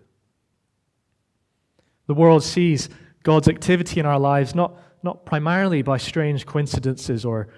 The 2.07 2.13
world 2.13 2.43
sees 2.43 2.89
God's 3.23 3.47
activity 3.47 3.99
in 3.99 4.05
our 4.05 4.19
lives 4.19 4.55
not, 4.55 4.77
not 5.03 5.25
primarily 5.25 5.81
by 5.81 5.97
strange 5.97 6.45
coincidences 6.45 7.25
or 7.25 7.49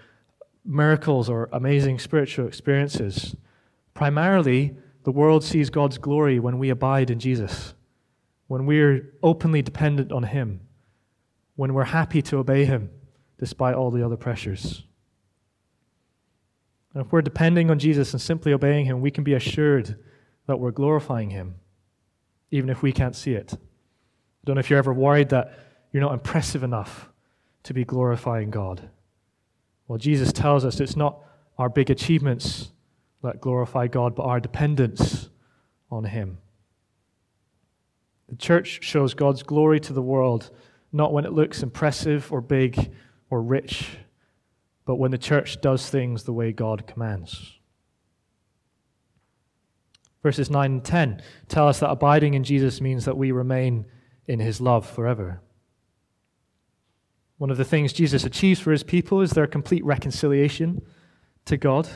miracles 0.66 1.30
or 1.30 1.50
amazing 1.54 2.00
spiritual 2.00 2.48
experiences. 2.48 3.36
Primarily, 3.94 4.76
the 5.04 5.12
world 5.12 5.44
sees 5.44 5.70
God's 5.70 5.98
glory 5.98 6.40
when 6.40 6.60
we 6.60 6.70
abide 6.70 7.10
in 7.10 7.20
Jesus, 7.20 7.74
when 8.48 8.66
we're 8.66 9.14
openly 9.24 9.62
dependent 9.62 10.12
on 10.12 10.24
Him, 10.24 10.62
when 11.56 11.74
we're 11.74 11.86
happy 11.86 12.22
to 12.24 12.38
obey 12.38 12.66
Him 12.66 12.90
despite 13.38 13.76
all 13.76 13.90
the 13.90 14.06
other 14.06 14.18
pressures. 14.18 14.84
And 16.94 17.06
if 17.06 17.12
we're 17.12 17.22
depending 17.22 17.72
on 17.72 17.80
Jesus 17.80 18.14
and 18.14 18.22
simply 18.22 18.54
obeying 18.54 18.86
Him, 18.86 19.02
we 19.02 19.12
can 19.12 19.24
be 19.24 19.34
assured 19.34 19.98
that 20.46 20.60
we're 20.60 20.72
glorifying 20.72 21.30
Him, 21.30 21.56
even 22.52 22.70
if 22.70 22.82
we 22.82 22.92
can't 22.92 23.16
see 23.16 23.34
it. 23.34 23.54
I 23.54 23.58
don't 24.46 24.56
know 24.56 24.60
if 24.60 24.70
you're 24.70 24.80
ever 24.80 24.94
worried 24.94 25.30
that 25.30 25.58
you're 25.92 26.02
not 26.02 26.14
impressive 26.14 26.64
enough 26.64 27.10
to 27.64 27.74
be 27.74 27.86
glorifying 27.86 28.50
God. 28.50 28.90
Well, 29.88 29.98
Jesus 29.98 30.32
tells 30.32 30.66
us 30.66 30.80
it's 30.80 30.96
not 30.96 31.20
our 31.58 31.70
big 31.70 31.90
achievements 31.90 32.72
that 33.24 33.42
glorify 33.42 33.88
God, 33.88 34.16
but 34.16 34.24
our 34.24 34.40
dependence 34.40 35.30
on 35.90 36.06
Him. 36.06 36.38
The 38.30 38.36
church 38.36 38.80
shows 38.82 39.14
God's 39.14 39.44
glory 39.44 39.80
to 39.82 39.94
the 39.94 40.02
world 40.02 40.52
not 40.92 41.14
when 41.14 41.26
it 41.26 41.34
looks 41.34 41.64
impressive 41.64 42.32
or 42.32 42.42
big 42.42 42.92
or 43.30 43.42
rich, 43.42 43.98
but 44.86 44.96
when 44.96 45.12
the 45.12 45.18
church 45.18 45.62
does 45.62 45.90
things 45.90 46.24
the 46.24 46.34
way 46.34 46.52
God 46.52 46.88
commands. 46.88 47.60
Verses 50.24 50.50
9 50.50 50.72
and 50.72 50.84
10 50.84 51.22
tell 51.48 51.68
us 51.68 51.80
that 51.80 51.90
abiding 51.90 52.34
in 52.34 52.44
Jesus 52.44 52.82
means 52.82 53.06
that 53.06 53.18
we 53.18 53.32
remain 53.32 53.86
in 54.28 54.40
his 54.40 54.62
love 54.62 54.88
forever. 54.88 55.42
One 57.38 57.50
of 57.50 57.58
the 57.58 57.66
things 57.66 57.92
Jesus 57.92 58.24
achieves 58.24 58.60
for 58.60 58.72
his 58.72 58.84
people 58.84 59.22
is 59.22 59.32
their 59.32 59.48
complete 59.48 59.84
reconciliation 59.84 60.84
to 61.46 61.58
God. 61.58 61.90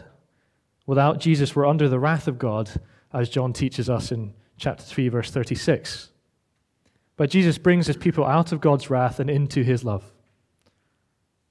Without 0.85 1.19
Jesus, 1.19 1.55
we're 1.55 1.65
under 1.65 1.89
the 1.89 1.99
wrath 1.99 2.27
of 2.27 2.37
God, 2.37 2.69
as 3.13 3.29
John 3.29 3.53
teaches 3.53 3.89
us 3.89 4.11
in 4.11 4.33
chapter 4.57 4.83
3, 4.83 5.09
verse 5.09 5.31
36. 5.31 6.11
But 7.17 7.29
Jesus 7.29 7.57
brings 7.57 7.87
his 7.87 7.97
people 7.97 8.25
out 8.25 8.51
of 8.51 8.61
God's 8.61 8.89
wrath 8.89 9.19
and 9.19 9.29
into 9.29 9.63
his 9.63 9.83
love. 9.83 10.03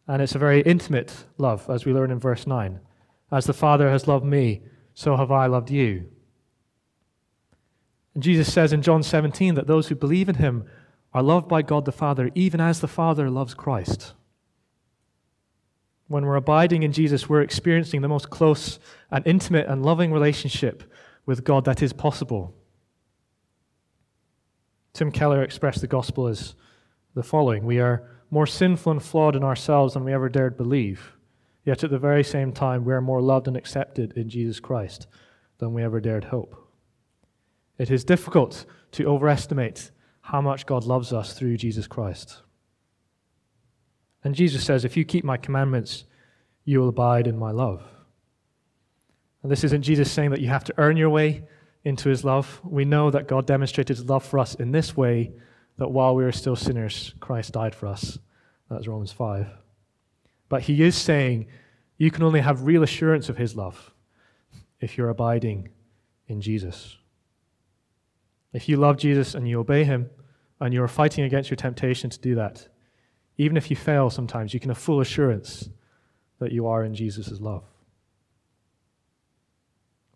And 0.06 0.20
it's 0.20 0.34
a 0.34 0.38
very 0.38 0.60
intimate 0.60 1.24
love, 1.38 1.68
as 1.70 1.84
we 1.84 1.92
learn 1.92 2.10
in 2.10 2.18
verse 2.18 2.46
9. 2.46 2.80
As 3.32 3.46
the 3.46 3.54
Father 3.54 3.90
has 3.90 4.06
loved 4.06 4.24
me, 4.24 4.62
so 4.92 5.16
have 5.16 5.32
I 5.32 5.46
loved 5.46 5.70
you. 5.70 6.06
And 8.14 8.22
Jesus 8.22 8.52
says 8.52 8.72
in 8.72 8.82
John 8.82 9.02
17 9.02 9.54
that 9.54 9.66
those 9.66 9.88
who 9.88 9.94
believe 9.94 10.28
in 10.28 10.36
him 10.36 10.64
are 11.12 11.22
loved 11.22 11.48
by 11.48 11.62
God 11.62 11.84
the 11.84 11.92
Father, 11.92 12.30
even 12.34 12.60
as 12.60 12.80
the 12.80 12.88
Father 12.88 13.30
loves 13.30 13.54
Christ. 13.54 14.12
When 16.08 16.26
we're 16.26 16.36
abiding 16.36 16.82
in 16.82 16.92
Jesus, 16.92 17.28
we're 17.28 17.40
experiencing 17.40 18.02
the 18.02 18.08
most 18.08 18.30
close 18.30 18.78
and 19.10 19.26
intimate 19.26 19.66
and 19.66 19.84
loving 19.84 20.12
relationship 20.12 20.82
with 21.26 21.44
God 21.44 21.64
that 21.64 21.82
is 21.82 21.92
possible. 21.92 22.54
Tim 24.92 25.10
Keller 25.10 25.42
expressed 25.42 25.80
the 25.80 25.86
gospel 25.86 26.28
as 26.28 26.54
the 27.14 27.22
following 27.22 27.64
We 27.64 27.80
are 27.80 28.08
more 28.30 28.46
sinful 28.46 28.92
and 28.92 29.02
flawed 29.02 29.34
in 29.34 29.42
ourselves 29.42 29.94
than 29.94 30.04
we 30.04 30.12
ever 30.12 30.28
dared 30.28 30.56
believe, 30.56 31.12
yet 31.64 31.82
at 31.82 31.90
the 31.90 31.98
very 31.98 32.22
same 32.22 32.52
time, 32.52 32.84
we 32.84 32.92
are 32.92 33.00
more 33.00 33.20
loved 33.20 33.48
and 33.48 33.56
accepted 33.56 34.12
in 34.16 34.28
Jesus 34.28 34.60
Christ 34.60 35.06
than 35.58 35.72
we 35.72 35.82
ever 35.82 36.00
dared 36.00 36.24
hope. 36.24 36.68
It 37.78 37.90
is 37.90 38.04
difficult 38.04 38.66
to 38.92 39.06
overestimate 39.06 39.90
how 40.20 40.40
much 40.40 40.66
God 40.66 40.84
loves 40.84 41.12
us 41.12 41.32
through 41.32 41.56
Jesus 41.56 41.86
Christ. 41.86 42.43
And 44.24 44.34
Jesus 44.34 44.64
says, 44.64 44.84
If 44.84 44.96
you 44.96 45.04
keep 45.04 45.24
my 45.24 45.36
commandments, 45.36 46.04
you 46.64 46.80
will 46.80 46.88
abide 46.88 47.26
in 47.26 47.38
my 47.38 47.50
love. 47.50 47.82
And 49.42 49.52
this 49.52 49.62
isn't 49.64 49.82
Jesus 49.82 50.10
saying 50.10 50.30
that 50.30 50.40
you 50.40 50.48
have 50.48 50.64
to 50.64 50.74
earn 50.78 50.96
your 50.96 51.10
way 51.10 51.44
into 51.84 52.08
his 52.08 52.24
love. 52.24 52.60
We 52.64 52.86
know 52.86 53.10
that 53.10 53.28
God 53.28 53.46
demonstrated 53.46 53.98
his 53.98 54.06
love 54.06 54.24
for 54.24 54.38
us 54.38 54.54
in 54.54 54.72
this 54.72 54.96
way 54.96 55.32
that 55.76 55.90
while 55.90 56.14
we 56.14 56.24
were 56.24 56.32
still 56.32 56.56
sinners, 56.56 57.14
Christ 57.20 57.52
died 57.52 57.74
for 57.74 57.86
us. 57.86 58.18
That's 58.70 58.88
Romans 58.88 59.12
5. 59.12 59.48
But 60.48 60.62
he 60.62 60.82
is 60.82 60.96
saying 60.96 61.46
you 61.98 62.10
can 62.10 62.22
only 62.22 62.40
have 62.40 62.62
real 62.62 62.82
assurance 62.82 63.28
of 63.28 63.36
his 63.36 63.54
love 63.54 63.92
if 64.80 64.96
you're 64.96 65.10
abiding 65.10 65.68
in 66.26 66.40
Jesus. 66.40 66.96
If 68.54 68.68
you 68.68 68.76
love 68.76 68.96
Jesus 68.96 69.34
and 69.34 69.46
you 69.46 69.60
obey 69.60 69.84
him, 69.84 70.08
and 70.60 70.72
you're 70.72 70.88
fighting 70.88 71.24
against 71.24 71.50
your 71.50 71.56
temptation 71.56 72.08
to 72.08 72.18
do 72.18 72.36
that, 72.36 72.68
even 73.36 73.56
if 73.56 73.70
you 73.70 73.76
fail 73.76 74.10
sometimes, 74.10 74.54
you 74.54 74.60
can 74.60 74.70
have 74.70 74.78
full 74.78 75.00
assurance 75.00 75.68
that 76.38 76.52
you 76.52 76.66
are 76.66 76.84
in 76.84 76.94
Jesus' 76.94 77.40
love. 77.40 77.64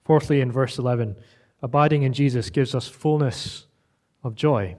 Fourthly, 0.04 0.40
in 0.40 0.50
verse 0.50 0.78
11, 0.78 1.16
abiding 1.62 2.02
in 2.02 2.12
Jesus 2.12 2.50
gives 2.50 2.74
us 2.74 2.88
fullness 2.88 3.66
of 4.22 4.34
joy. 4.34 4.76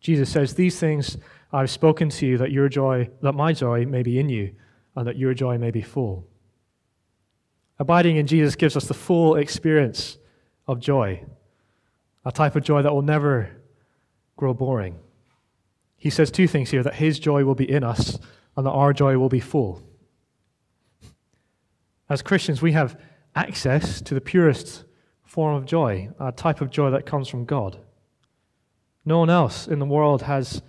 Jesus 0.00 0.30
says, 0.30 0.54
These 0.54 0.78
things 0.78 1.16
I've 1.52 1.70
spoken 1.70 2.10
to 2.10 2.26
you 2.26 2.38
that 2.38 2.52
your 2.52 2.68
joy, 2.68 3.08
that 3.22 3.32
my 3.32 3.52
joy 3.52 3.86
may 3.86 4.02
be 4.02 4.18
in 4.18 4.28
you, 4.28 4.54
and 4.94 5.06
that 5.06 5.16
your 5.16 5.34
joy 5.34 5.58
may 5.58 5.70
be 5.70 5.82
full. 5.82 6.26
Abiding 7.78 8.16
in 8.16 8.26
Jesus 8.26 8.54
gives 8.54 8.76
us 8.76 8.86
the 8.86 8.94
full 8.94 9.36
experience 9.36 10.18
of 10.66 10.80
joy, 10.80 11.24
a 12.24 12.32
type 12.32 12.56
of 12.56 12.62
joy 12.62 12.82
that 12.82 12.92
will 12.92 13.02
never 13.02 13.50
grow 14.36 14.54
boring. 14.54 14.98
He 15.96 16.10
says 16.10 16.30
two 16.30 16.46
things 16.46 16.70
here 16.70 16.82
that 16.82 16.96
his 16.96 17.18
joy 17.18 17.44
will 17.44 17.54
be 17.54 17.70
in 17.70 17.82
us 17.82 18.18
and 18.56 18.66
that 18.66 18.70
our 18.70 18.92
joy 18.92 19.18
will 19.18 19.28
be 19.28 19.40
full. 19.40 19.82
As 22.08 22.22
Christians, 22.22 22.62
we 22.62 22.72
have 22.72 23.00
access 23.34 24.00
to 24.02 24.14
the 24.14 24.20
purest 24.20 24.84
form 25.24 25.56
of 25.56 25.66
joy, 25.66 26.10
a 26.20 26.32
type 26.32 26.60
of 26.60 26.70
joy 26.70 26.90
that 26.90 27.04
comes 27.06 27.28
from 27.28 27.44
God. 27.44 27.78
No 29.04 29.18
one 29.18 29.30
else 29.30 29.66
in 29.66 29.78
the 29.78 29.86
world 29.86 30.22
has 30.22 30.62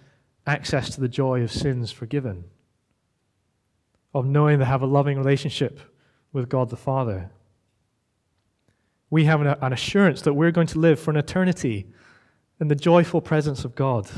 access 0.46 0.90
to 0.92 1.02
the 1.02 1.08
joy 1.08 1.42
of 1.42 1.52
sins 1.52 1.92
forgiven, 1.92 2.46
of 4.13 4.26
knowing 4.26 4.60
they 4.60 4.66
have 4.66 4.82
a 4.82 4.88
loving 4.88 5.18
relationship 5.18 5.80
with 6.32 6.50
God 6.50 6.70
the 6.70 6.78
Father. 6.78 7.32
We 9.10 9.26
have 9.26 9.42
an, 9.42 9.48
an 9.48 9.74
assurance 9.74 10.22
that 10.22 10.34
we're 10.34 10.52
going 10.52 10.68
to 10.68 10.80
live 10.80 11.00
for 11.00 11.12
an 11.12 11.18
eternity 11.18 11.88
in 12.60 12.68
the 12.68 12.76
joyful 12.76 13.22
presence 13.22 13.63
of 13.63 13.76
God. 13.76 14.10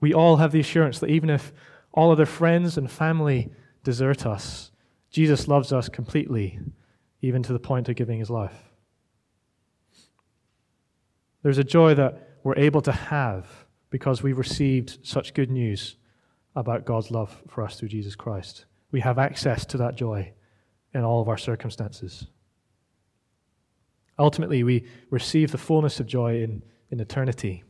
We 0.00 0.14
all 0.14 0.36
have 0.38 0.52
the 0.52 0.60
assurance 0.60 0.98
that 1.00 1.10
even 1.10 1.30
if 1.30 1.52
all 1.92 2.10
other 2.10 2.26
friends 2.26 2.78
and 2.78 2.90
family 2.90 3.52
desert 3.84 4.26
us, 4.26 4.70
Jesus 5.10 5.48
loves 5.48 5.72
us 5.72 5.88
completely, 5.88 6.58
even 7.20 7.42
to 7.42 7.52
the 7.52 7.58
point 7.58 7.88
of 7.88 7.96
giving 7.96 8.18
his 8.18 8.30
life. 8.30 8.70
There's 11.42 11.58
a 11.58 11.64
joy 11.64 11.94
that 11.94 12.38
we're 12.42 12.56
able 12.56 12.80
to 12.82 12.92
have 12.92 13.46
because 13.90 14.22
we've 14.22 14.38
received 14.38 14.98
such 15.02 15.34
good 15.34 15.50
news 15.50 15.96
about 16.54 16.84
God's 16.84 17.10
love 17.10 17.42
for 17.48 17.64
us 17.64 17.78
through 17.78 17.88
Jesus 17.88 18.14
Christ. 18.14 18.66
We 18.90 19.00
have 19.00 19.18
access 19.18 19.64
to 19.66 19.76
that 19.78 19.96
joy 19.96 20.32
in 20.94 21.04
all 21.04 21.20
of 21.20 21.28
our 21.28 21.38
circumstances. 21.38 22.26
Ultimately, 24.18 24.62
we 24.62 24.86
receive 25.10 25.50
the 25.50 25.58
fullness 25.58 25.98
of 26.00 26.06
joy 26.06 26.42
in, 26.42 26.62
in 26.90 27.00
eternity, 27.00 27.64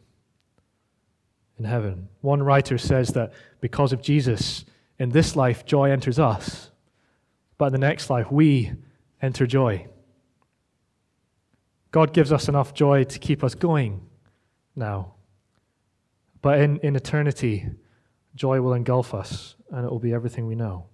in 1.60 1.64
heaven. 1.66 2.08
One 2.22 2.42
writer 2.42 2.78
says 2.78 3.10
that 3.10 3.32
because 3.60 3.92
of 3.92 4.00
Jesus, 4.00 4.64
in 4.98 5.10
this 5.10 5.36
life, 5.36 5.66
joy 5.66 5.90
enters 5.90 6.18
us, 6.18 6.70
but 7.58 7.66
in 7.66 7.72
the 7.72 7.78
next 7.78 8.08
life, 8.08 8.32
we 8.32 8.72
enter 9.20 9.46
joy. 9.46 9.86
God 11.90 12.14
gives 12.14 12.32
us 12.32 12.48
enough 12.48 12.72
joy 12.72 13.04
to 13.04 13.18
keep 13.18 13.44
us 13.44 13.54
going 13.54 14.00
now. 14.74 15.14
But 16.40 16.60
in, 16.60 16.78
in 16.78 16.96
eternity, 16.96 17.68
joy 18.34 18.62
will 18.62 18.72
engulf 18.72 19.12
us, 19.12 19.54
and 19.70 19.84
it 19.84 19.90
will 19.90 19.98
be 19.98 20.14
everything 20.14 20.46
we 20.46 20.54
know. 20.54 20.86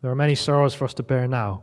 There 0.00 0.10
are 0.10 0.16
many 0.16 0.34
sorrows 0.34 0.74
for 0.74 0.86
us 0.86 0.94
to 0.94 1.04
bear 1.04 1.28
now, 1.28 1.62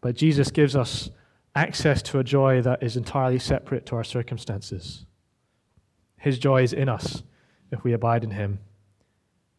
but 0.00 0.14
Jesus 0.14 0.52
gives 0.52 0.76
us 0.76 1.10
access 1.56 2.00
to 2.02 2.20
a 2.20 2.24
joy 2.24 2.62
that 2.62 2.80
is 2.80 2.96
entirely 2.96 3.40
separate 3.40 3.86
to 3.86 3.96
our 3.96 4.04
circumstances. 4.04 5.06
His 6.24 6.38
joy 6.38 6.62
is 6.62 6.72
in 6.72 6.88
us 6.88 7.22
if 7.70 7.84
we 7.84 7.92
abide 7.92 8.24
in 8.24 8.30
Him. 8.30 8.60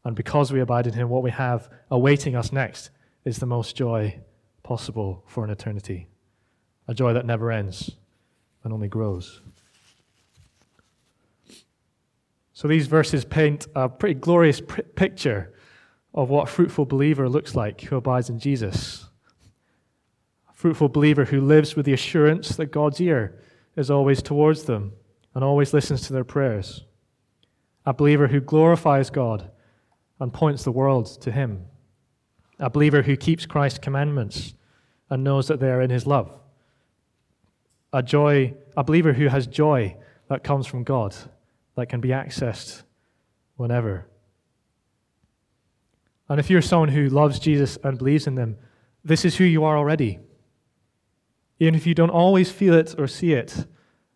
And 0.03 0.15
because 0.15 0.51
we 0.51 0.59
abide 0.59 0.87
in 0.87 0.93
Him, 0.93 1.09
what 1.09 1.21
we 1.21 1.29
have 1.29 1.69
awaiting 1.91 2.35
us 2.35 2.51
next 2.51 2.89
is 3.23 3.37
the 3.37 3.45
most 3.45 3.75
joy 3.75 4.19
possible 4.63 5.23
for 5.27 5.43
an 5.43 5.51
eternity. 5.51 6.07
A 6.87 6.95
joy 6.95 7.13
that 7.13 7.27
never 7.27 7.51
ends 7.51 7.91
and 8.63 8.73
only 8.73 8.87
grows. 8.87 9.41
So 12.53 12.67
these 12.67 12.87
verses 12.87 13.25
paint 13.25 13.67
a 13.75 13.87
pretty 13.87 14.15
glorious 14.15 14.59
picture 14.59 15.53
of 16.15 16.31
what 16.31 16.49
a 16.49 16.51
fruitful 16.51 16.87
believer 16.87 17.29
looks 17.29 17.53
like 17.53 17.81
who 17.81 17.95
abides 17.95 18.31
in 18.31 18.39
Jesus 18.39 19.05
A 20.49 20.53
fruitful 20.55 20.89
believer 20.89 21.25
who 21.25 21.41
lives 21.41 21.75
with 21.75 21.85
the 21.85 21.93
assurance 21.93 22.55
that 22.55 22.71
God's 22.71 22.99
ear 22.99 23.39
is 23.75 23.91
always 23.91 24.23
towards 24.23 24.63
them 24.63 24.93
and 25.35 25.43
always 25.43 25.73
listens 25.73 26.01
to 26.07 26.13
their 26.13 26.23
prayers. 26.23 26.85
A 27.85 27.93
believer 27.93 28.27
who 28.27 28.39
glorifies 28.39 29.09
God 29.09 29.51
and 30.19 30.33
points 30.33 30.63
the 30.63 30.71
world 30.71 31.05
to 31.21 31.31
him. 31.31 31.65
A 32.57 32.69
believer 32.69 33.03
who 33.03 33.17
keeps 33.17 33.45
Christ's 33.45 33.79
commandments 33.79 34.55
and 35.09 35.23
knows 35.23 35.47
that 35.49 35.59
they 35.59 35.69
are 35.69 35.81
in 35.81 35.89
his 35.91 36.07
love. 36.07 36.31
A 37.91 38.01
joy, 38.01 38.55
a 38.75 38.83
believer 38.83 39.13
who 39.13 39.27
has 39.27 39.45
joy 39.45 39.97
that 40.29 40.43
comes 40.43 40.65
from 40.65 40.83
God, 40.83 41.13
that 41.75 41.87
can 41.87 41.99
be 42.01 42.09
accessed 42.09 42.83
whenever. 43.57 44.07
And 46.27 46.39
if 46.39 46.49
you're 46.49 46.61
someone 46.61 46.89
who 46.89 47.09
loves 47.09 47.39
Jesus 47.39 47.77
and 47.83 47.97
believes 47.97 48.25
in 48.25 48.35
them, 48.35 48.57
this 49.03 49.25
is 49.25 49.35
who 49.35 49.43
you 49.43 49.63
are 49.65 49.77
already. 49.77 50.19
Even 51.59 51.75
if 51.75 51.85
you 51.85 51.93
don't 51.93 52.09
always 52.09 52.51
feel 52.51 52.73
it 52.73 52.95
or 52.97 53.07
see 53.07 53.33
it, 53.33 53.65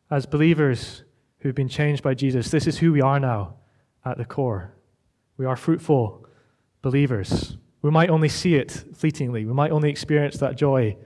as 0.09 0.25
believers 0.25 1.03
who've 1.39 1.55
been 1.55 1.69
changed 1.69 2.03
by 2.03 2.13
Jesus, 2.13 2.51
this 2.51 2.67
is 2.67 2.77
who 2.79 2.91
we 2.91 3.01
are 3.01 3.19
now 3.19 3.55
at 4.05 4.17
the 4.17 4.25
core. 4.25 4.73
We 5.37 5.45
are 5.45 5.55
fruitful 5.55 6.25
believers. 6.81 7.57
We 7.81 7.91
might 7.91 8.09
only 8.09 8.29
see 8.29 8.55
it 8.55 8.71
fleetingly, 8.95 9.45
we 9.45 9.53
might 9.53 9.71
only 9.71 9.89
experience 9.89 10.37
that 10.37 10.57
joy 10.57 10.97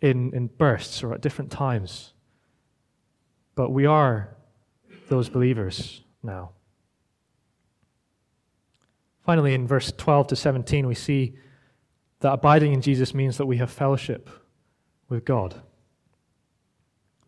in, 0.00 0.34
in 0.34 0.48
bursts 0.48 1.02
or 1.02 1.14
at 1.14 1.20
different 1.20 1.50
times. 1.50 2.12
But 3.54 3.70
we 3.70 3.86
are 3.86 4.36
those 5.08 5.28
believers 5.28 6.02
now. 6.22 6.50
Finally, 9.24 9.54
in 9.54 9.66
verse 9.66 9.92
12 9.96 10.28
to 10.28 10.36
17, 10.36 10.86
we 10.86 10.94
see 10.94 11.34
that 12.20 12.32
abiding 12.32 12.72
in 12.72 12.80
Jesus 12.80 13.14
means 13.14 13.38
that 13.38 13.46
we 13.46 13.56
have 13.56 13.70
fellowship 13.70 14.28
with 15.08 15.24
God. 15.24 15.60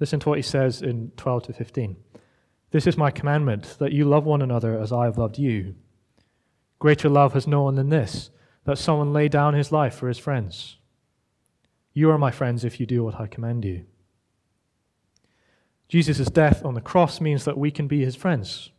Listen 0.01 0.21
to 0.21 0.29
what 0.29 0.39
he 0.39 0.43
says 0.43 0.83
in 0.83 1.13
12 1.17 1.45
to 1.45 1.53
15. 1.53 1.97
This 2.71 2.87
is 2.87 2.97
my 2.97 3.11
commandment, 3.11 3.77
that 3.79 3.93
you 3.93 4.05
love 4.05 4.25
one 4.25 4.43
another 4.43 4.79
as 4.79 4.93
I 4.93 5.05
have 5.05 5.19
loved 5.19 5.39
you. 5.39 5.75
Greater 6.79 7.09
love 7.09 7.33
has 7.33 7.47
no 7.47 7.63
one 7.63 7.75
than 7.75 7.89
this, 7.89 8.31
that 8.65 8.79
someone 8.79 9.13
lay 9.13 9.29
down 9.29 9.55
his 9.55 9.73
life 9.73 9.95
for 9.95 10.09
his 10.09 10.19
friends. 10.19 10.77
You 11.93 12.11
are 12.11 12.19
my 12.19 12.31
friends 12.31 12.65
if 12.65 12.79
you 12.79 12.87
do 12.87 13.03
what 13.03 13.19
I 13.19 13.27
command 13.27 13.65
you. 13.65 13.87
Jesus' 15.89 16.29
death 16.29 16.65
on 16.65 16.75
the 16.75 16.81
cross 16.81 17.21
means 17.21 17.45
that 17.45 17.59
we 17.59 17.71
can 17.71 17.89
be 17.89 18.05
his 18.05 18.15
friends. 18.15 18.71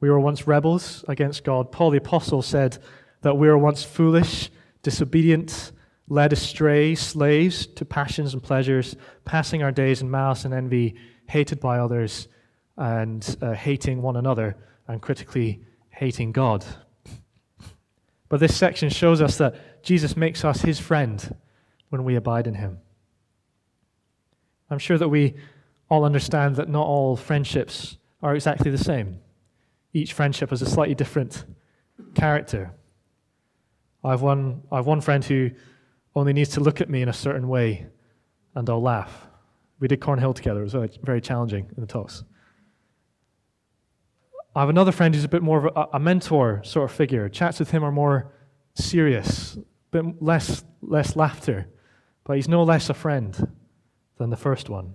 We 0.00 0.10
were 0.10 0.20
once 0.20 0.46
rebels 0.46 1.04
against 1.08 1.44
God. 1.44 1.72
Paul 1.72 1.90
the 1.90 1.98
Apostle 1.98 2.42
said 2.42 2.78
that 3.22 3.36
we 3.36 3.48
were 3.48 3.58
once 3.58 3.82
foolish, 3.82 4.50
disobedient, 4.82 5.72
led 6.08 6.32
astray, 6.32 6.94
slaves 6.94 7.66
to 7.66 7.84
passions 7.84 8.32
and 8.32 8.42
pleasures, 8.42 8.96
passing 9.24 9.62
our 9.62 9.72
days 9.72 10.00
in 10.00 10.10
malice 10.10 10.44
and 10.44 10.54
envy, 10.54 10.94
hated 11.26 11.60
by 11.60 11.78
others, 11.78 12.28
and 12.76 13.36
uh, 13.42 13.52
hating 13.52 14.00
one 14.00 14.16
another, 14.16 14.56
and 14.86 15.02
critically 15.02 15.60
hating 15.90 16.32
God. 16.32 16.64
But 18.28 18.40
this 18.40 18.56
section 18.56 18.88
shows 18.88 19.20
us 19.20 19.38
that 19.38 19.82
Jesus 19.82 20.16
makes 20.16 20.44
us 20.44 20.62
his 20.62 20.78
friend 20.78 21.36
when 21.88 22.04
we 22.04 22.16
abide 22.16 22.46
in 22.46 22.54
him. 22.54 22.78
I'm 24.70 24.78
sure 24.78 24.98
that 24.98 25.08
we 25.08 25.34
all 25.90 26.04
understand 26.04 26.56
that 26.56 26.68
not 26.68 26.86
all 26.86 27.16
friendships 27.16 27.96
are 28.22 28.34
exactly 28.34 28.70
the 28.70 28.78
same. 28.78 29.20
Each 29.92 30.12
friendship 30.12 30.50
has 30.50 30.60
a 30.60 30.66
slightly 30.66 30.94
different 30.94 31.44
character. 32.14 32.72
I've 34.04 34.20
one, 34.20 34.62
I've 34.70 34.86
one 34.86 35.00
friend 35.00 35.24
who 35.24 35.50
only 36.18 36.32
needs 36.32 36.50
to 36.50 36.60
look 36.60 36.80
at 36.80 36.90
me 36.90 37.02
in 37.02 37.08
a 37.08 37.12
certain 37.12 37.48
way 37.48 37.86
and 38.54 38.68
I'll 38.68 38.82
laugh. 38.82 39.28
We 39.80 39.88
did 39.88 40.00
Cornhill 40.00 40.34
together, 40.34 40.60
it 40.60 40.64
was 40.64 40.74
uh, 40.74 40.88
very 41.02 41.20
challenging 41.20 41.70
in 41.76 41.80
the 41.80 41.86
talks. 41.86 42.24
I 44.56 44.60
have 44.60 44.68
another 44.68 44.90
friend 44.90 45.14
who's 45.14 45.24
a 45.24 45.28
bit 45.28 45.42
more 45.42 45.66
of 45.66 45.76
a, 45.76 45.96
a 45.96 46.00
mentor 46.00 46.62
sort 46.64 46.90
of 46.90 46.96
figure. 46.96 47.28
Chats 47.28 47.60
with 47.60 47.70
him 47.70 47.84
are 47.84 47.92
more 47.92 48.32
serious, 48.74 49.56
a 49.56 49.62
bit 49.92 50.20
less, 50.20 50.64
less 50.82 51.14
laughter, 51.14 51.68
but 52.24 52.34
he's 52.34 52.48
no 52.48 52.64
less 52.64 52.90
a 52.90 52.94
friend 52.94 53.52
than 54.16 54.30
the 54.30 54.36
first 54.36 54.68
one. 54.68 54.94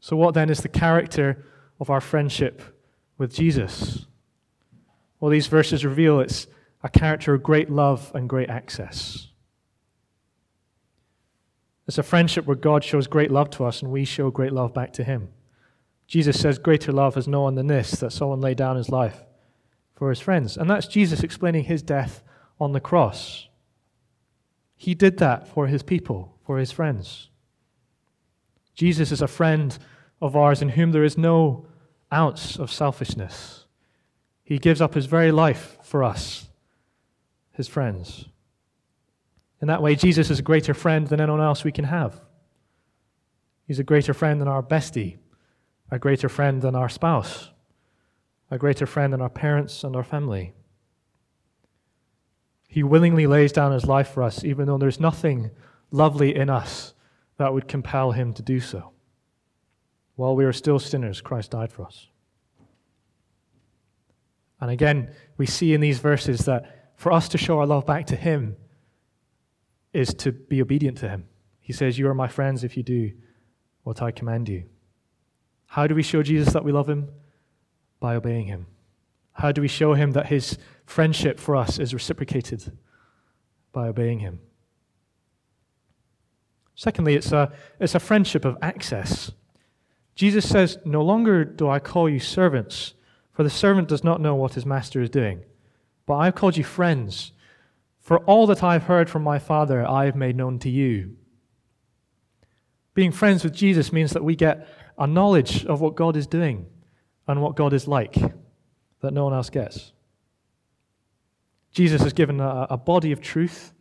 So, 0.00 0.16
what 0.16 0.32
then 0.32 0.48
is 0.48 0.62
the 0.62 0.68
character 0.68 1.44
of 1.78 1.90
our 1.90 2.00
friendship 2.00 2.62
with 3.18 3.34
Jesus? 3.34 4.06
Well, 5.18 5.30
these 5.30 5.48
verses 5.48 5.84
reveal 5.84 6.20
it's 6.20 6.46
a 6.82 6.88
character 6.88 7.34
of 7.34 7.42
great 7.42 7.68
love 7.68 8.10
and 8.14 8.26
great 8.26 8.48
access. 8.48 9.29
It's 11.86 11.98
a 11.98 12.02
friendship 12.02 12.46
where 12.46 12.56
God 12.56 12.84
shows 12.84 13.06
great 13.06 13.30
love 13.30 13.50
to 13.50 13.64
us 13.64 13.82
and 13.82 13.90
we 13.90 14.04
show 14.04 14.30
great 14.30 14.52
love 14.52 14.72
back 14.72 14.92
to 14.94 15.04
him. 15.04 15.30
Jesus 16.06 16.40
says, 16.40 16.58
Greater 16.58 16.92
love 16.92 17.14
has 17.14 17.28
no 17.28 17.42
one 17.42 17.54
than 17.54 17.68
this, 17.68 17.92
that 17.92 18.12
someone 18.12 18.40
lay 18.40 18.54
down 18.54 18.76
his 18.76 18.88
life 18.88 19.24
for 19.94 20.10
his 20.10 20.18
friends. 20.18 20.56
And 20.56 20.68
that's 20.68 20.86
Jesus 20.86 21.22
explaining 21.22 21.64
his 21.64 21.82
death 21.82 22.22
on 22.58 22.72
the 22.72 22.80
cross. 22.80 23.48
He 24.76 24.94
did 24.94 25.18
that 25.18 25.46
for 25.46 25.66
his 25.66 25.82
people, 25.82 26.38
for 26.44 26.58
his 26.58 26.72
friends. 26.72 27.28
Jesus 28.74 29.12
is 29.12 29.20
a 29.20 29.28
friend 29.28 29.78
of 30.22 30.34
ours 30.34 30.62
in 30.62 30.70
whom 30.70 30.92
there 30.92 31.04
is 31.04 31.18
no 31.18 31.66
ounce 32.12 32.58
of 32.58 32.72
selfishness. 32.72 33.66
He 34.42 34.58
gives 34.58 34.80
up 34.80 34.94
his 34.94 35.06
very 35.06 35.30
life 35.30 35.76
for 35.82 36.02
us, 36.02 36.48
his 37.52 37.68
friends. 37.68 38.29
In 39.60 39.68
that 39.68 39.82
way, 39.82 39.94
Jesus 39.94 40.30
is 40.30 40.38
a 40.38 40.42
greater 40.42 40.74
friend 40.74 41.06
than 41.06 41.20
anyone 41.20 41.40
else 41.40 41.64
we 41.64 41.72
can 41.72 41.84
have. 41.84 42.20
He's 43.66 43.78
a 43.78 43.84
greater 43.84 44.14
friend 44.14 44.40
than 44.40 44.48
our 44.48 44.62
bestie 44.62 45.18
a 45.90 45.98
greater 45.98 46.28
friend 46.28 46.62
than 46.62 46.74
our 46.74 46.88
spouse, 46.88 47.50
a 48.50 48.58
greater 48.58 48.86
friend 48.86 49.12
than 49.12 49.20
our 49.20 49.28
parents 49.28 49.82
and 49.84 49.96
our 49.96 50.04
family. 50.04 50.54
He 52.68 52.82
willingly 52.82 53.26
lays 53.26 53.50
down 53.50 53.72
his 53.72 53.86
life 53.86 54.08
for 54.08 54.22
us, 54.22 54.44
even 54.44 54.66
though 54.66 54.78
there's 54.78 55.00
nothing 55.00 55.50
lovely 55.90 56.34
in 56.36 56.48
us 56.48 56.94
that 57.38 57.52
would 57.52 57.66
compel 57.66 58.12
him 58.12 58.32
to 58.34 58.42
do 58.42 58.60
so. 58.60 58.92
While 60.14 60.36
we 60.36 60.44
are 60.44 60.52
still 60.52 60.78
sinners, 60.78 61.20
Christ 61.20 61.50
died 61.50 61.72
for 61.72 61.84
us. 61.84 62.06
And 64.60 64.70
again, 64.70 65.10
we 65.36 65.46
see 65.46 65.74
in 65.74 65.80
these 65.80 65.98
verses 65.98 66.44
that 66.44 66.92
for 66.94 67.10
us 67.10 67.28
to 67.30 67.38
show 67.38 67.58
our 67.58 67.66
love 67.66 67.86
back 67.86 68.06
to 68.08 68.16
him 68.16 68.56
is 69.92 70.14
to 70.14 70.32
be 70.32 70.62
obedient 70.62 70.98
to 70.98 71.08
him. 71.08 71.26
He 71.60 71.72
says, 71.72 71.98
You 71.98 72.08
are 72.08 72.14
my 72.14 72.28
friends 72.28 72.64
if 72.64 72.76
you 72.76 72.82
do 72.82 73.12
what 73.82 74.02
I 74.02 74.10
command 74.10 74.48
you. 74.48 74.64
How 75.66 75.86
do 75.86 75.94
we 75.94 76.02
show 76.02 76.22
Jesus 76.22 76.52
that 76.52 76.64
we 76.64 76.72
love 76.72 76.88
him? 76.88 77.08
By 78.00 78.16
obeying 78.16 78.46
him. 78.46 78.66
How 79.32 79.52
do 79.52 79.60
we 79.60 79.68
show 79.68 79.94
him 79.94 80.12
that 80.12 80.26
his 80.26 80.58
friendship 80.84 81.38
for 81.38 81.56
us 81.56 81.78
is 81.78 81.94
reciprocated? 81.94 82.76
By 83.72 83.88
obeying 83.88 84.20
him. 84.20 84.40
Secondly, 86.74 87.14
it's 87.14 87.30
a, 87.30 87.52
it's 87.78 87.94
a 87.94 88.00
friendship 88.00 88.44
of 88.44 88.56
access. 88.62 89.32
Jesus 90.14 90.48
says, 90.48 90.78
No 90.84 91.02
longer 91.02 91.44
do 91.44 91.68
I 91.68 91.78
call 91.78 92.08
you 92.08 92.18
servants, 92.18 92.94
for 93.32 93.42
the 93.42 93.50
servant 93.50 93.88
does 93.88 94.02
not 94.02 94.20
know 94.20 94.34
what 94.34 94.54
his 94.54 94.66
master 94.66 95.00
is 95.00 95.10
doing. 95.10 95.44
But 96.06 96.16
I 96.16 96.24
have 96.24 96.34
called 96.34 96.56
you 96.56 96.64
friends, 96.64 97.32
for 98.10 98.18
all 98.24 98.48
that 98.48 98.64
I 98.64 98.72
have 98.72 98.82
heard 98.82 99.08
from 99.08 99.22
my 99.22 99.38
Father 99.38 99.88
I 99.88 100.06
have 100.06 100.16
made 100.16 100.34
known 100.34 100.58
to 100.58 100.68
you. 100.68 101.14
Being 102.92 103.12
friends 103.12 103.44
with 103.44 103.54
Jesus 103.54 103.92
means 103.92 104.10
that 104.14 104.24
we 104.24 104.34
get 104.34 104.66
a 104.98 105.06
knowledge 105.06 105.64
of 105.64 105.80
what 105.80 105.94
God 105.94 106.16
is 106.16 106.26
doing 106.26 106.66
and 107.28 107.40
what 107.40 107.54
God 107.54 107.72
is 107.72 107.86
like 107.86 108.16
that 109.00 109.12
no 109.12 109.22
one 109.22 109.32
else 109.32 109.48
gets. 109.48 109.92
Jesus 111.70 112.02
has 112.02 112.12
given 112.12 112.40
a, 112.40 112.66
a 112.70 112.76
body 112.76 113.12
of 113.12 113.20
truth 113.20 113.74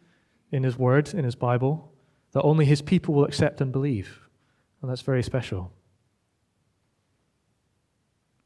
in 0.52 0.62
his 0.62 0.78
word, 0.78 1.12
in 1.12 1.26
his 1.26 1.34
Bible, 1.34 1.92
that 2.34 2.44
only 2.44 2.66
his 2.66 2.84
people 2.84 3.16
will 3.16 3.26
accept 3.26 3.62
and 3.62 3.72
believe. 3.72 4.20
And 4.84 4.92
that's 4.92 5.02
very 5.02 5.24
special. 5.24 5.74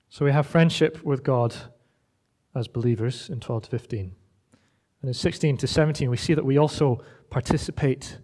So 0.07 0.23
we 0.23 0.31
have 0.31 0.47
friendship 0.47 1.03
with 1.03 1.23
God 1.23 1.53
as 2.55 2.69
believers 2.69 3.29
in 3.29 3.41
12 3.41 3.63
to 3.63 3.69
15. 3.69 4.15
And 5.03 5.09
in 5.09 5.13
16 5.13 5.57
to 5.57 5.67
17, 5.67 6.09
we 6.09 6.15
see 6.15 6.33
that 6.33 6.45
we 6.45 6.57
also 6.57 7.03
participate 7.29 8.19